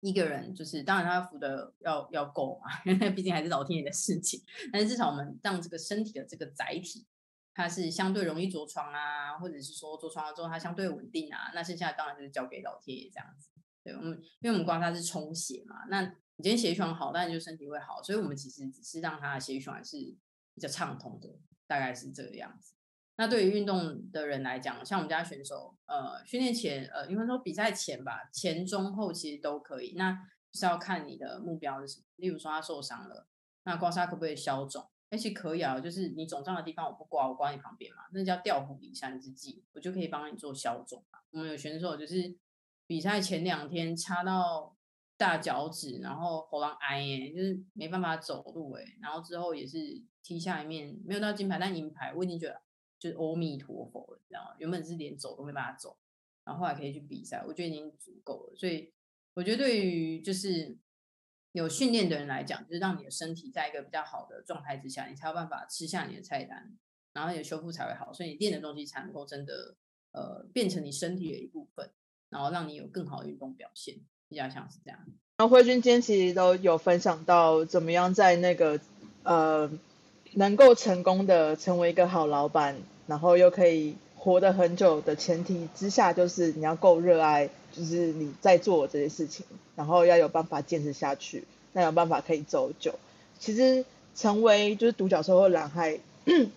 [0.00, 4.40] 一个人，就是当然他扶的要要够嘛， 因为毕竟还是老天爷的事情。
[4.72, 7.04] 但是至少我们让这个身体的这个载体，
[7.52, 11.50] 它是相对容易着床啊，或者是说着床了之后它相对稳定啊。
[11.52, 13.48] 那剩下当然就是交给老天爷这样子。
[13.82, 18.00] 对我们，因为我们刮痧是充血嘛，那你今天血液循环好，当然就身体会好。
[18.02, 19.96] 所以我们其实只是让它的血液循环是
[20.54, 21.28] 比较畅通的，
[21.66, 22.74] 大概是这个样子。
[23.16, 29.94] 那对于运动的人来讲，像我们家选手，呃，训练前，呃，应该说比赛前吧，前中后其实都可以。
[29.96, 30.16] 那
[30.52, 32.04] 是要看你的目标是什么。
[32.14, 33.26] 例如说他受伤了，
[33.64, 34.88] 那刮痧可不可以消肿？
[35.10, 41.04] 哎，其实可以啊，就是你肿胀的地方我不刮，我刮你旁边嘛，那叫调虎离山之计，我就可以帮你做消肿。
[41.32, 42.36] 我们有选手就是
[42.86, 44.76] 比赛前两天掐到
[45.18, 52.62] 大脚趾，然后喉咙癌耶，就是没办法走路哎，然后之后也是踢下一面，没有到金牌，但银牌，我已经觉得
[52.98, 54.54] 就是阿弥陀佛了，你知道吗？
[54.58, 55.98] 原本是连走都没办法走，
[56.44, 58.56] 然后后来可以去比赛，我觉得已经足够了。
[58.56, 58.94] 所以
[59.34, 60.78] 我觉得对于就是
[61.52, 66.78] 有训练的人来讲，就是让你的身体在一个比较好的状态之下，你才有办法吃下你的菜单，
[67.12, 69.76] 然后你的修复才会好，所以你练的东西才能够真的
[70.12, 71.90] 呃变成你身体的一部分，
[72.28, 73.98] 然后让你有更好的运动表现，
[74.28, 74.98] 比较像是这样。
[75.38, 78.80] 然后慧君今天其实都有分享到怎么样在那个
[79.22, 79.70] 呃
[80.32, 82.76] 能够成功的成为一个好老板，
[83.06, 92.98] 然后又可以活得很久的前提之下，就是你要够热爱，就是你在做这些事情，然后要有办法坚持下去，那有办法可以走久。
[93.38, 93.84] 其实
[94.16, 96.00] 成为就是独角兽或蓝海，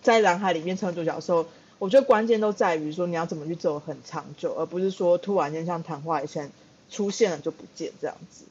[0.02, 1.46] 在蓝海里面成为独角兽，
[1.78, 6.50] 我觉得关键都在于说你要怎么去走很长久，而不是说突然间像昙花一现
[6.92, 8.44] 出现了就不见这样子。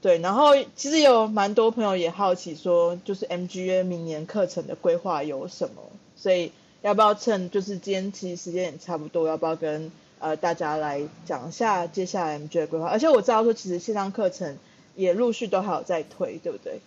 [0.00, 5.82] 对，然后其实有蛮多朋友也好奇说，就是 MGA 明年课程的规划有什么？
[6.16, 12.86] 所以要不要趁就是今天其实时间也差不多，要不要跟呃大家来讲一下接下来 MGA 的规划？
[12.86, 14.56] 而且我知道说，其实线上课程
[14.96, 16.80] 也陆续都还有在推，对不对？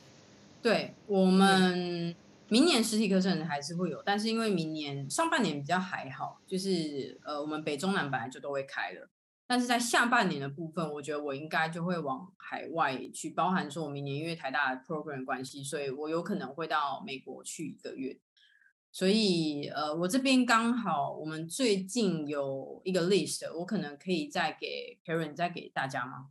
[0.63, 2.15] 对我们
[2.47, 9.07] 明年实体课程还是会有，但是因为明年上半年比较还好，就是呃我们北中南本来就都会开了，
[9.45, 18.19] 但是在下半年的部分，我觉得我应该就会往海外去，包含说我明年因为台大的 program 关系，所以我有可能会到美国去一个月。
[18.91, 26.29] 所以呃，我这边刚好我们最近有一个 list，我可能可以再给 Karen 再给大家吗？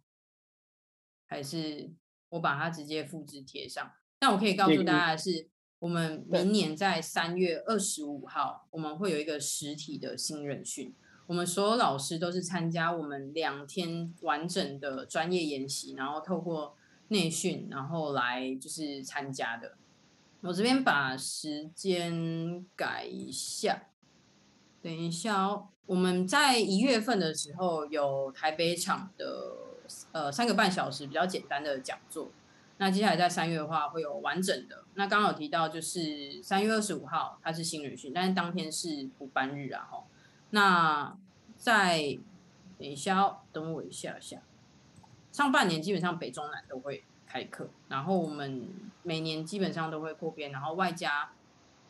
[1.26, 1.92] 还是
[2.30, 3.92] 我把它直接复制贴上？
[4.18, 5.50] 但我可以告诉大家的是，
[5.80, 10.94] 我们明年在三月二十五号，我们会有一个实体的新人训。
[11.26, 16.76] 我们所有老师都是参加我们两天完整的专业研习，然后透过
[17.08, 19.76] 内训，然后来就是参加的。
[20.40, 23.84] 我这边把时间改一下，
[24.82, 25.68] 等一下哦。
[25.86, 29.54] 我们在一月份的时候有台北场的
[30.12, 32.30] 呃三个半小时比较简单的讲座，
[32.78, 34.84] 那接下来在三月的话会有完整的。
[34.94, 40.04] 那刚刚有提到就是三月二十五号它是新人训，但是当天是补班日啊吼。
[40.54, 41.16] 那
[41.56, 42.18] 在
[42.78, 44.42] 等一下，等我一下下。
[45.30, 48.68] 上半年基本上北中南都会开课，然后我们
[49.02, 51.32] 每年基本上都会扩编，然后外加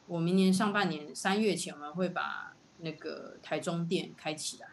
[0.07, 4.69] 我明年上半年三月前我们会把那个台中店开起来，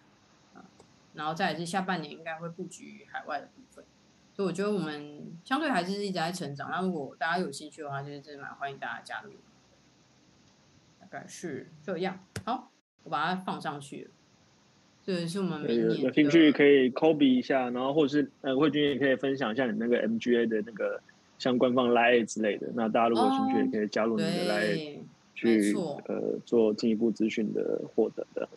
[1.14, 3.84] 然后再是下半年应该会布局海外的部分，
[4.36, 6.70] 所以我觉得我们相对还是一直在成长。
[6.70, 9.32] 那如果大家有兴趣的话，就是真的蛮欢迎大家加入。
[11.00, 12.70] 大概是这样，好。
[13.04, 14.10] 我把它放上去了，
[15.06, 21.02] 这是我们明年有兴趣可以 copy 一下，然后或者是呃慧君也可以分享一下你那个 MGA 的那个
[21.40, 22.68] 像官方 line 之类的。
[22.76, 24.98] 那大家如果有兴趣，也可以加入你的 line
[25.34, 25.74] 去
[26.06, 28.48] 呃做进一步资讯的获得的。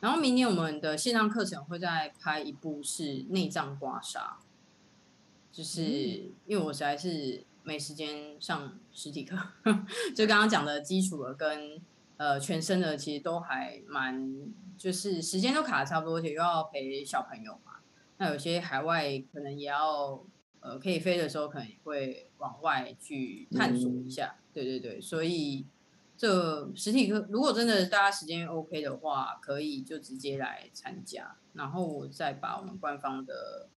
[0.00, 4.18] 然后明年我们的线上课程会再拍一部是内脏刮痧，
[5.52, 5.82] 就是
[6.46, 9.36] 因为我实在是没时间上实体课，
[10.16, 11.80] 就刚刚讲的基础的跟。
[12.22, 14.32] 呃，全身的其实都还蛮，
[14.78, 17.80] 就是时间都卡的差不多，而且又要陪小朋友嘛。
[18.18, 20.24] 那有些海外可能也要，
[20.60, 24.36] 呃，可以飞的时候，可能也会往外去探索一下。
[24.52, 25.66] 对对对，所以
[26.16, 33.68] 这实体课如果真的大家时间 OK 的话，可以就直接来参加，然后我再把我们官方的。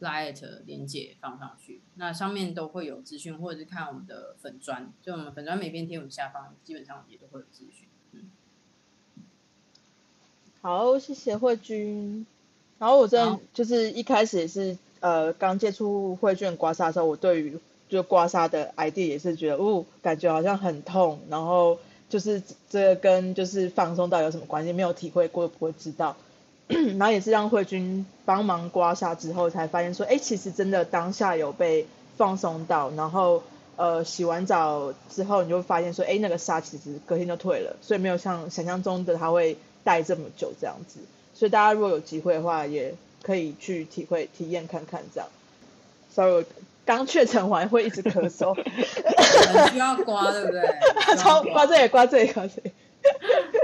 [0.00, 7.86] Light 连接放上去，那上面都会有资讯，或者是看我们的粉砖，就我们粉砖每篇贴文下方基本上也都会有资讯。
[8.12, 8.30] 嗯，
[10.62, 12.26] 好，谢谢慧君。
[12.78, 17.58] 然后我真的就是一开始也是呃刚接触慧君刮痧的时候，我对于
[17.90, 21.78] 就刮痧的 ID 也是觉得，哦，感觉好像很痛，然后
[22.08, 24.72] 就是这个跟就是放松到底有什么关系？
[24.72, 26.16] 没有体会过不会知道。
[26.98, 33.42] 然后也是让慧君帮忙刮痧之后，才发现说，哎，其实真的当下有被放松到，然后
[33.76, 41.00] 呃洗完澡之后，你就会发现说，哎，那个痧其实隔天就退了，所以没有像想象中的它会待这么久这样子。
[41.34, 45.28] 所以大家如果有机会的话，也可以去体会体验看看这样。
[46.14, 46.44] Sorry，
[46.84, 48.54] 刚确诊完会一直咳嗽，
[49.72, 50.62] 需要刮对不对？
[51.16, 52.72] 超刮这里刮这里刮这里，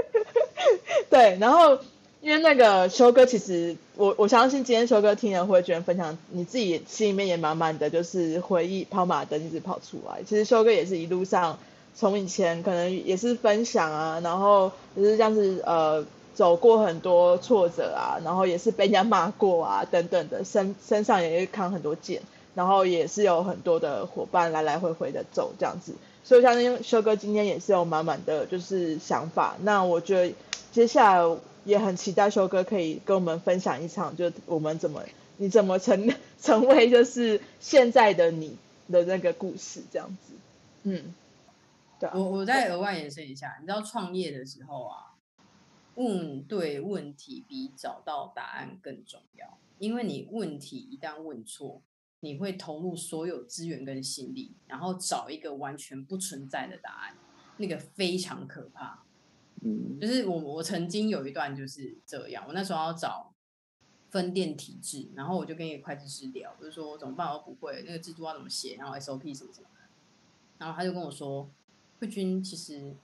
[1.09, 1.77] 对，然后。
[2.19, 10.21] 因为那个修哥，其实我我相信今天修哥听了会觉得分享，你自己心里面也满满的就是回忆，跑马灯一直跑出来。
[10.23, 11.57] 其实修哥也是一路上
[11.95, 16.03] 从以前可能也是分享啊，然后就是这样子呃
[16.33, 22.21] 走过很多挫折啊，然后也是被人家骂过啊等等的，身身上也扛很多剑，
[22.55, 25.93] 然后也是有很多的伙伴来来回回的走这样子。
[26.23, 29.55] 所以相信修哥今天也是有满满的就是想法。
[29.61, 30.33] 那我觉得
[30.73, 31.37] 接下来。
[31.67, 35.03] 也很期待修哥可以跟我们分享一场，就我们怎么
[35.35, 38.57] 你怎么成成为就是现在的你
[38.89, 40.33] 的那个故事这样子，
[40.83, 41.13] 嗯，
[41.99, 45.13] 对，我我再额外延伸一下，你知道创业的时候啊，
[45.95, 51.81] 问对问题比找到答案更重要，因为你问题一旦问错，
[52.21, 57.13] 你会投入所有资源跟心力，然后找一个完全不存在的答案，
[57.57, 59.03] 那个非常可怕。
[59.67, 63.33] 嗯，就是我我曾经有一段就是这样，我那时候要找
[64.09, 69.81] 分店体制，然后我就跟一个会计师聊，就是说怎么办，我不会那个制度要怎么写，然后 SOP 什么什么的，
[70.59, 71.49] 然后他就跟我说，
[71.99, 72.95] 慧君其实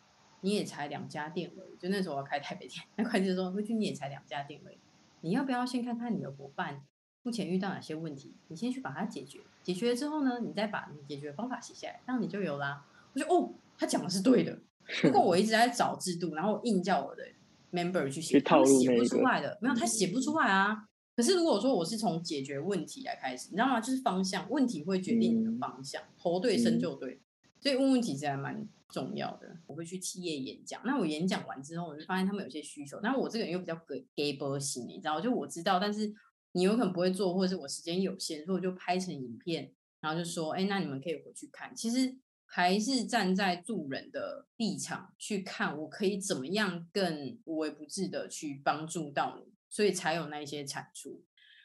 [0.41, 4.77] 你也才两家店而已，就那时候我要开台北店，那会计师说，慧君你也才两家店而已，
[5.21, 6.81] 你要不要先看看你的伙伴
[7.23, 12.85] 目前遇到哪些问题，你先去把它解决，解决了之后呢，你再把你解决方法写下来，这样你就有啦。
[13.13, 14.57] 我说哦，他讲的是对的。
[15.01, 17.23] 如果我一直在找制度，然后硬叫我的
[17.71, 20.85] member 去写，他写不出来的，没有他写不出来啊。
[21.15, 23.79] 可是如果说我是从解决问题来开始，你知道吗？
[23.79, 27.21] 就是方向，问题会决定你的方向，头对身就对。
[27.59, 29.57] 所以问问题其实还蛮重要的。
[29.67, 36.11] 我会去企业演讲，那我演讲完之后，我就发现他们有些需求，但是我这个人又比较给给 a 型，你知道，就我知道，但是
[36.51, 39.71] 你有可能不会做，或者是我时间有限，所以我就拍成影片，
[40.01, 41.75] 然后就说，哎，那你们可以回去看。
[41.75, 42.17] 其实。
[42.55, 51.23] 还是站在助人的立场去看，我可以怎么样更无微不至的去帮助到你，所以才有那些产出。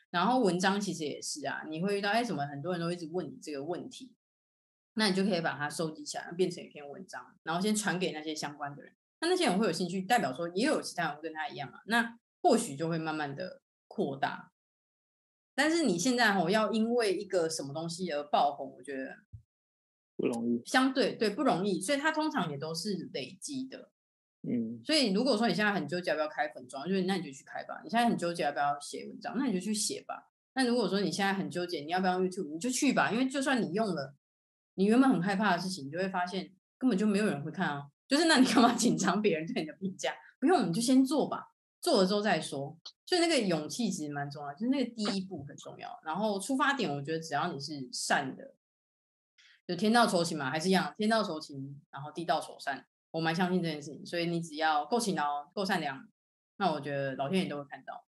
[0.09, 4.15] 然后文章其实也是啊，你会遇到哎，怎么很多人都一直问你这个问题，
[4.95, 8.95] 那你就可以把它收集起来，变成一篇文章，然后先传给那些相关的人。
[9.21, 11.81] 那那些人会有兴趣，代表说也有其他人跟他一样嘛？
[11.85, 14.53] 那或许就会慢慢的扩大。
[15.55, 19.19] 但是你现在吼要因为一个什么东西而爆红，我觉得
[20.19, 23.91] 不容易，相对对不容易，所以它通常也都是累积的。
[24.43, 27.81] 嗯，所以如果说你现在很纠结要不要开粉妆，就是那你就去开吧。
[27.85, 30.31] 你现在很纠结要不要写文章，那你就去写吧。
[30.55, 33.13] 那如果说你现在很纠结你要不要 YouTube，你就去吧。
[33.13, 34.15] 因为就算你用了，
[34.75, 37.85] 你原本很害怕的事情，你就会发现根本就没有人会看啊。
[38.09, 40.13] 就是那你干嘛 紧张别人对你的评价？
[40.41, 41.53] 不用，你就先做吧。
[41.81, 45.89] 做了之后再说，所以那个勇气其实蛮重要，就是那个第一步很重要。
[46.05, 48.55] 然后出发点，我觉得只要你是善的，
[49.69, 54.07] 就天道酬勤嘛，还是一样，天道酬勤，然后地道酬善，我蛮相信这件事情。
[54.07, 56.09] 所以你只要够勤劳、够善良，
[56.57, 58.03] 那我觉得老天爷都会看到。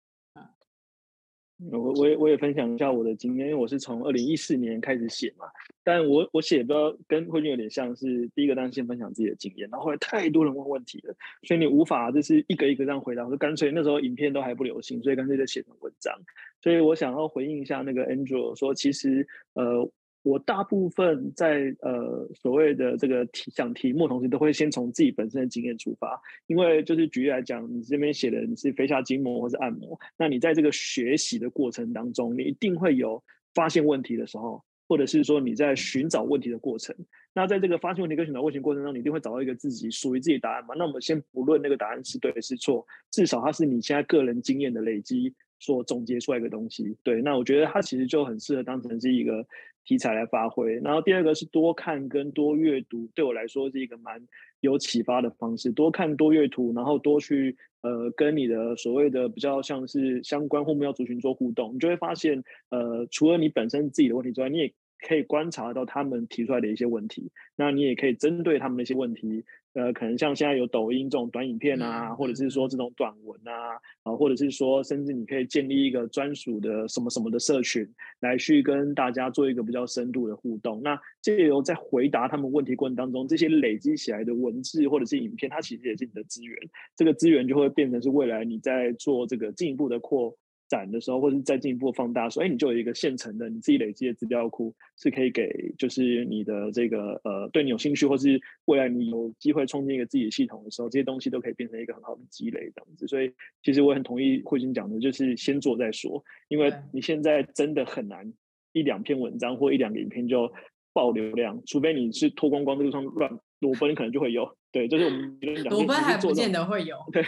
[1.73, 5.47] 我我也我也分享一下我的经验，因为我是从二零一四年开始写嘛，
[5.83, 16.15] 但我我写的跟慧君有点像是第一个当然先分享自己的经验，然后后来太多人问问题了，所以你无法就是一个一个这样回答，我就干脆那时候影片都还不流行，所以干脆就写成文章，
[16.63, 19.91] 所以我想要回应一下那个 Andrew 说，其实呃。
[20.27, 33.23] 我大部分在呃所谓的这个题讲题目同时，都会先从自己本身的经验出发，因为就是举例来讲，你这边写的你是飞下筋膜或是按摩，那你在这个学习的过程当中，你一定会有
[33.55, 36.93] 发现问题的时候，或者是说你在寻找问题的过程。
[37.33, 40.75] 那在这个发现问题跟寻找问题过程中，你一定会找到一个自己属于自己答案嘛？
[40.77, 46.97] 那我们先不论那个答案是对是错，至少它是你现在个人经验的累积所总结出来一个东西。
[47.05, 49.47] 对，那我觉得它其实就很适合当成是一个。
[49.87, 54.21] 题材来发挥，然后第二个是多看跟多阅读，对我来说是一个蛮
[54.61, 55.71] 有启发的方式。
[55.71, 64.75] 多看多阅读，然后多去呃跟你的所谓的比较像是相关或目标族群做互动，你就会发现，呃，除了你本身自己的问题之外，你也
[65.07, 69.45] 可以观察到他们提出来的一些问题，那你也可以针对他们的一些问题。
[69.77, 77.87] 呃，可能像现在有抖音这种短影片啊，或者是说这种短文啊，啊，或者是说，甚至你可以建立一个专属的什么什么的社群，
[78.21, 80.81] 来去跟大家做一个比较深度的互动。
[80.83, 86.59] 那借由在回答他们问题过程当中，这些累积起来的文字或者是影片，它其实也是你的资源。
[86.97, 90.35] 这个资源就会变成是未来你在做这个进一步的扩。
[90.69, 103.07] 展的时候，或者再进一步放大，说，哎，你就有一个现成的你自己累积的资料库，是可以给就是你的这个呃，对你有兴趣，或是未来你有机会创建一个自己的系统的时候，这些东西都可以变成一个很好的积累这样子。
[103.07, 108.33] 所以，其实我很同意慧君讲的，就是先做再说，因为你现在真的很难
[108.73, 110.53] 一两篇文章或一两个影片就
[110.93, 113.39] 爆流量，除非你是脱光光在路上乱。
[113.61, 115.39] 裸奔可能就会有，对，就是我们
[115.71, 117.23] 裸奔还不见得会有，对，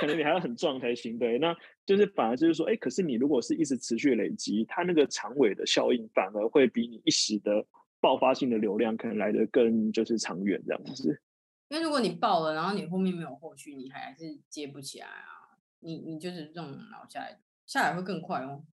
[0.00, 7.64] 可能你还要很壮才行，对，那就是反而就是说，哎，可是你如果是一直持续累积，它那个长尾的效应反而会比你一时的
[8.00, 11.20] 爆发性的流量可能来的更就是长远这样子。
[11.68, 18.64] 因为如果你爆了，然后你后面没有后续，你还是接不起来啊，你你就是这种老下来，下来会更快哦，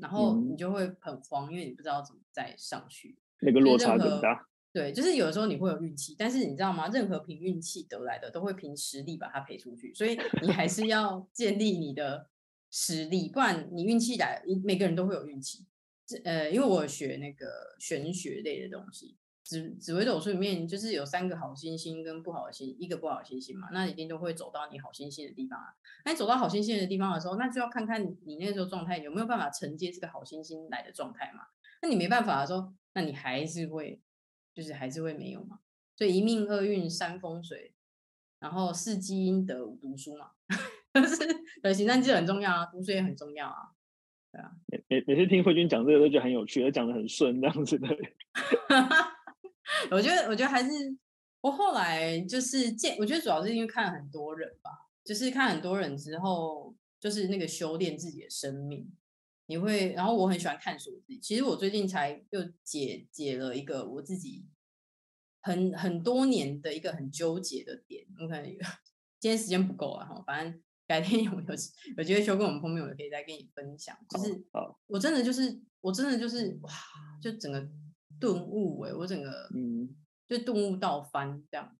[0.00, 4.46] 然后你就会很慌，因为你不知道怎么再上去，那个落差更大。
[4.74, 6.88] 对，就是有的时候你会有运气，但是你知道吗？
[6.88, 9.94] 任何凭运气得来的，都会凭实力把它赔出去。
[9.94, 12.28] 所以你还是要建立你的
[12.72, 15.64] 实力，不然你运气来，每个人都会有运气。
[16.04, 17.46] 这呃，因为我学那个
[17.78, 25.66] 玄学类的东西，紫紫微斗数里面就是有三个好星星跟不好的星，一个不好的星星嘛，那一定都会走到你好星星的地方啊。
[26.04, 31.44] 那你走到好星星的地方的时候，那就要看看你那时候状态有没有办法承接这个好星星来的状态嘛。
[31.80, 34.00] 那你没办法的时候，那你还是会。
[34.54, 35.58] 就是还是会没有嘛，
[35.96, 37.74] 所以一命二运三风水，
[38.38, 40.30] 然后四积阴德五读书嘛，
[40.94, 41.26] 就是
[41.62, 43.72] 呃行善积很重要啊，读书也很重要啊，
[44.30, 44.52] 对啊。
[44.66, 47.88] 每每每次听慧君讲这个都觉得很有趣，而讲的很顺这样子的。
[49.90, 50.70] 我觉得我觉得还是
[51.40, 54.70] 我后来就是见，我觉得主要是因为看了很多人吧，
[55.04, 58.88] 就是看很多人之后，就是那个修炼自己的生命。
[59.46, 61.18] 你会，然后我很喜欢探索自己。
[61.20, 64.46] 其实我最近才又解解了一个我自己
[65.42, 68.06] 很很多年的一个很纠结的点。
[68.18, 68.44] 我可能
[69.20, 71.46] 今天时间不够了哈，反正改天有有
[71.96, 73.94] 有机会修跟我们碰面，我可以再跟你分享。
[74.08, 74.44] 就是
[74.86, 76.70] 我真的就是我真的就是哇，
[77.22, 77.68] 就整个
[78.18, 79.94] 顿悟哎，我整个嗯，
[80.26, 81.76] 就顿悟到翻这样。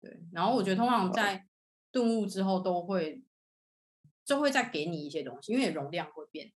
[0.00, 1.46] 对，然后我觉得通常在
[1.90, 3.22] 顿悟之后都会
[4.24, 6.52] 就会再给你一些东西，因为容量会变。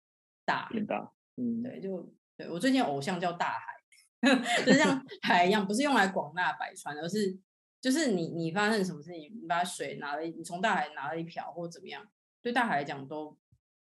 [0.45, 7.37] 大变大，嗯，对，就对我最近偶像叫大海，就像 海一样，不是用来广纳百川，而是
[7.81, 12.05] 就是你你发生什么事情，你把水拿了，你从大海拿了一瓢或怎么样，
[12.41, 13.37] 对大海来讲都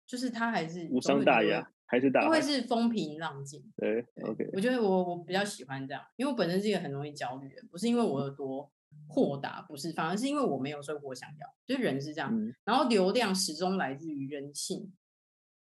[0.05, 3.63] 就是它还是无伤大雅，还是大都会是风平浪静。
[3.77, 8.71] 对，OK，我觉得我我比较喜欢这样，因为我本身是一个很容易焦虑的人，不是因为我有多
[9.07, 12.31] 豁达，不是，反而是因为我没有生活想要，就是人是这样，
[12.63, 14.93] 然后流量始终来自于人性，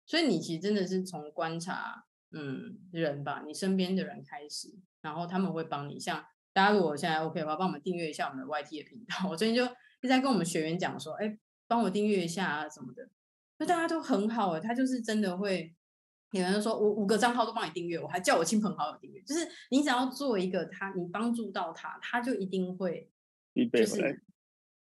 [0.09, 2.07] 所以你其实真的是从观察。
[2.31, 4.71] 嗯，人吧，你身边的人开始，
[5.01, 5.99] 然后他们会帮你。
[5.99, 6.23] 像
[6.53, 9.27] 大家如果现在 OK 的话，帮我们订阅一下我们的 YT 的频道。
[9.27, 13.09] 我最近就一直在跟我们学员讲说，哎，帮我订阅一下啊什么的。
[13.57, 15.75] 那大家都很好哎，他就是真的会，
[16.29, 19.19] 有人说我五个账号都帮你订阅，我还叫我亲朋好友订阅。
[19.23, 23.09] 就是你只要做一个他，你帮助到他，他就一定会，
[23.73, 24.23] 就是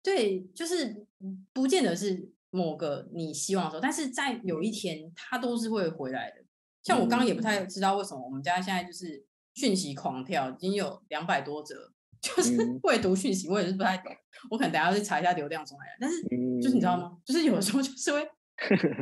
[0.03, 1.07] 对，就是
[1.52, 6.38] 不见得是某个你希望的时候，但是在有一天它都是会回来的。
[6.84, 14.12] 像我刚刚也不太知道为什么我们家现在就是讯息狂跳，已经有两百多则， 就是未读讯息，我也是不太懂。
[14.50, 16.22] 我可能等下去查一下流量从哪来，但是
[16.62, 17.18] 就是你知道吗？
[17.26, 18.30] 就是有的时候就是会，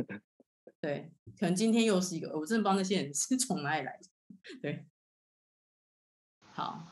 [0.80, 4.08] 对，可能今天又是一个，我真的不知道那些人是从哪里来的。
[4.60, 4.86] 对，
[6.52, 6.84] 好，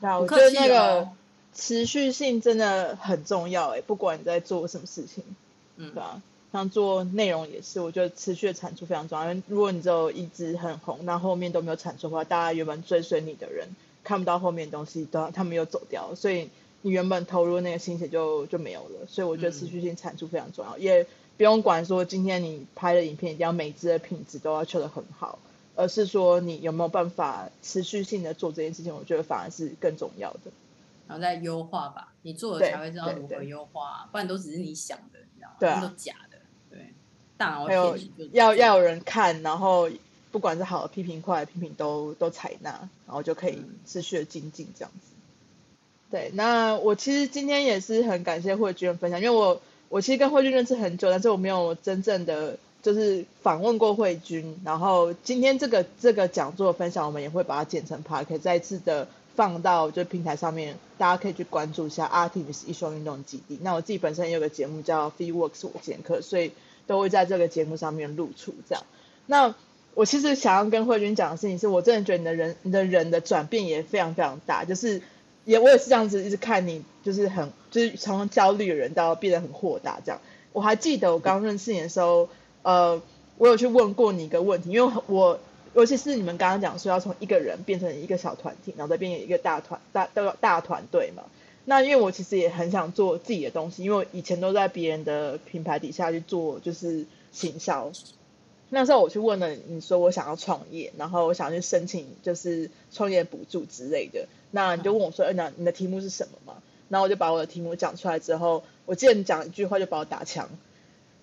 [0.00, 1.08] 那我觉得那个
[1.52, 5.24] 持续性真的很重要哎，不管你在做什么事情，
[5.76, 6.22] 嗯，对啊？
[6.52, 9.24] 像做内容也是，我觉得持续的产出非常重要。
[9.24, 13.66] 因为如果你只有一直很红，那后面都没有产出的话，大家原本追随你的人
[14.04, 16.48] 看不到后面东西，都他们又走掉，所以
[16.82, 19.06] 你原本投入那个心血就就没有了。
[19.08, 21.04] 所以我觉得持续性产出非常重要，也
[21.36, 25.40] 不用管说今天你拍的影片一定要每支的品质都要求的很好，
[25.74, 30.52] 而是说你有没有办法持续性的做这件事情，我觉得反而是更重要的。
[31.08, 35.56] 然后再优化吧，你做了才会知道如何优化，不然都只是你想的，道吗？
[35.60, 36.38] 对啊，都假的。
[36.70, 36.92] 对
[37.38, 37.98] 还有
[38.32, 39.90] 要要有人看，然后
[40.32, 42.70] 不管是好的批评、坏的批评都都采纳，
[43.06, 45.10] 然后就可以持续的精进这样子。
[46.10, 54.60] 对，那我其实今天也是很感谢慧君的分享，因为我我其实跟慧君认识很久，但是我没有真正的就是访问过慧君。
[54.64, 63.58] 然后今天这个这个讲座分享，我们也会把它剪成 p a r k 再次的放到就平台上面，大家可以去关注一下 Artemis 一双运动基地。
[63.62, 66.52] 那我自己本身也有个节目叫 Free Works 我剑客，所以。
[66.86, 68.84] 都会在这个节目上面露出，这样。
[69.24, 69.54] 那
[69.94, 75.00] 我其实想要跟慧君讲的事情是，我真的觉得你的人，你的人的转变也非常非常大，就是
[75.46, 80.20] 也我也是这样子一直看你，就是很就是从焦虑的人到变得很豁达这样。
[80.52, 82.28] 我还记得我刚认识你的时候，
[82.60, 83.00] 呃，
[83.38, 85.40] 我有去问过你一个问题，因为我
[85.74, 91.24] 尤其是你们刚刚讲说要从一个人变成一个小团体，然后再变成一个大团大大大团队嘛。
[91.64, 97.90] 那因为我其实也很想做自己的东西，因为我以前都在别人的品牌底下去做，就是行销。
[98.70, 104.26] 那时候我去问了你说我想要创业，然后我想去申请就是创业补助之类的。
[104.50, 110.48] 那你就问我说：“哎，那你的题目是什么嘛？”然后我就把我的题目讲出来之后，我记得你讲一句话就把我打枪，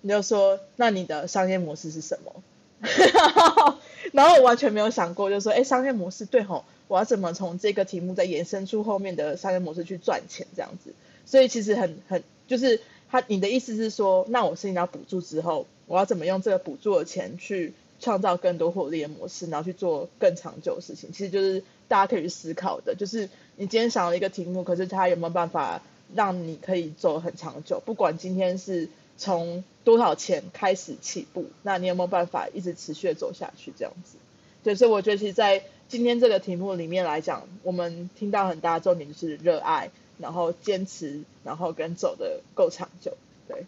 [0.00, 2.42] 你就说：“那你的商业模式是什么？”
[4.12, 10.92] 然后我完全没有想过，就是说：“哎，商业模式对吼。”我要怎么从这个题目再延伸出后面的商业模式去赚钱这样子？
[11.24, 21.10] 所以其实很很就是他你的意思是说，那我申请到补助之后，我要怎么用这个补助的钱去创造更多获利的模式，然后去做更长久的事情？
[21.12, 25.80] 其实就是大家可以去思考的，就是你今天想了一个题目，可是它有没有办法
[26.14, 27.80] 让你可以走很长久？
[27.82, 33.72] 不管今天是从多少钱开始起步，那你有没有办法一直持续的走下去？
[33.76, 34.16] 这样子，
[34.62, 43.16] 对，所以我觉得其实，在今天这个题目里面来讲，我们听到很大的重点就是热爱，然后坚持，然后跟走的够长久。
[43.48, 43.66] 对，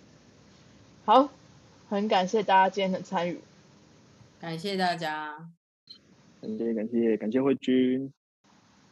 [1.05, 1.29] 好，
[1.89, 3.41] 很感谢大家今天的参与，
[4.41, 5.49] 感谢大家，
[6.41, 8.13] 感谢感谢感谢慧君。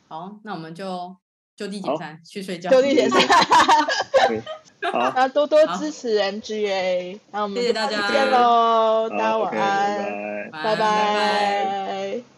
[0.09, 1.17] 好，那我们就
[1.57, 2.71] 就地解散，去睡觉。
[2.71, 3.21] 就地解散。
[4.91, 7.19] 好， 那多多支持 MGA。
[7.31, 12.32] 那我们谢谢大家，见喽，大家晚安，拜拜。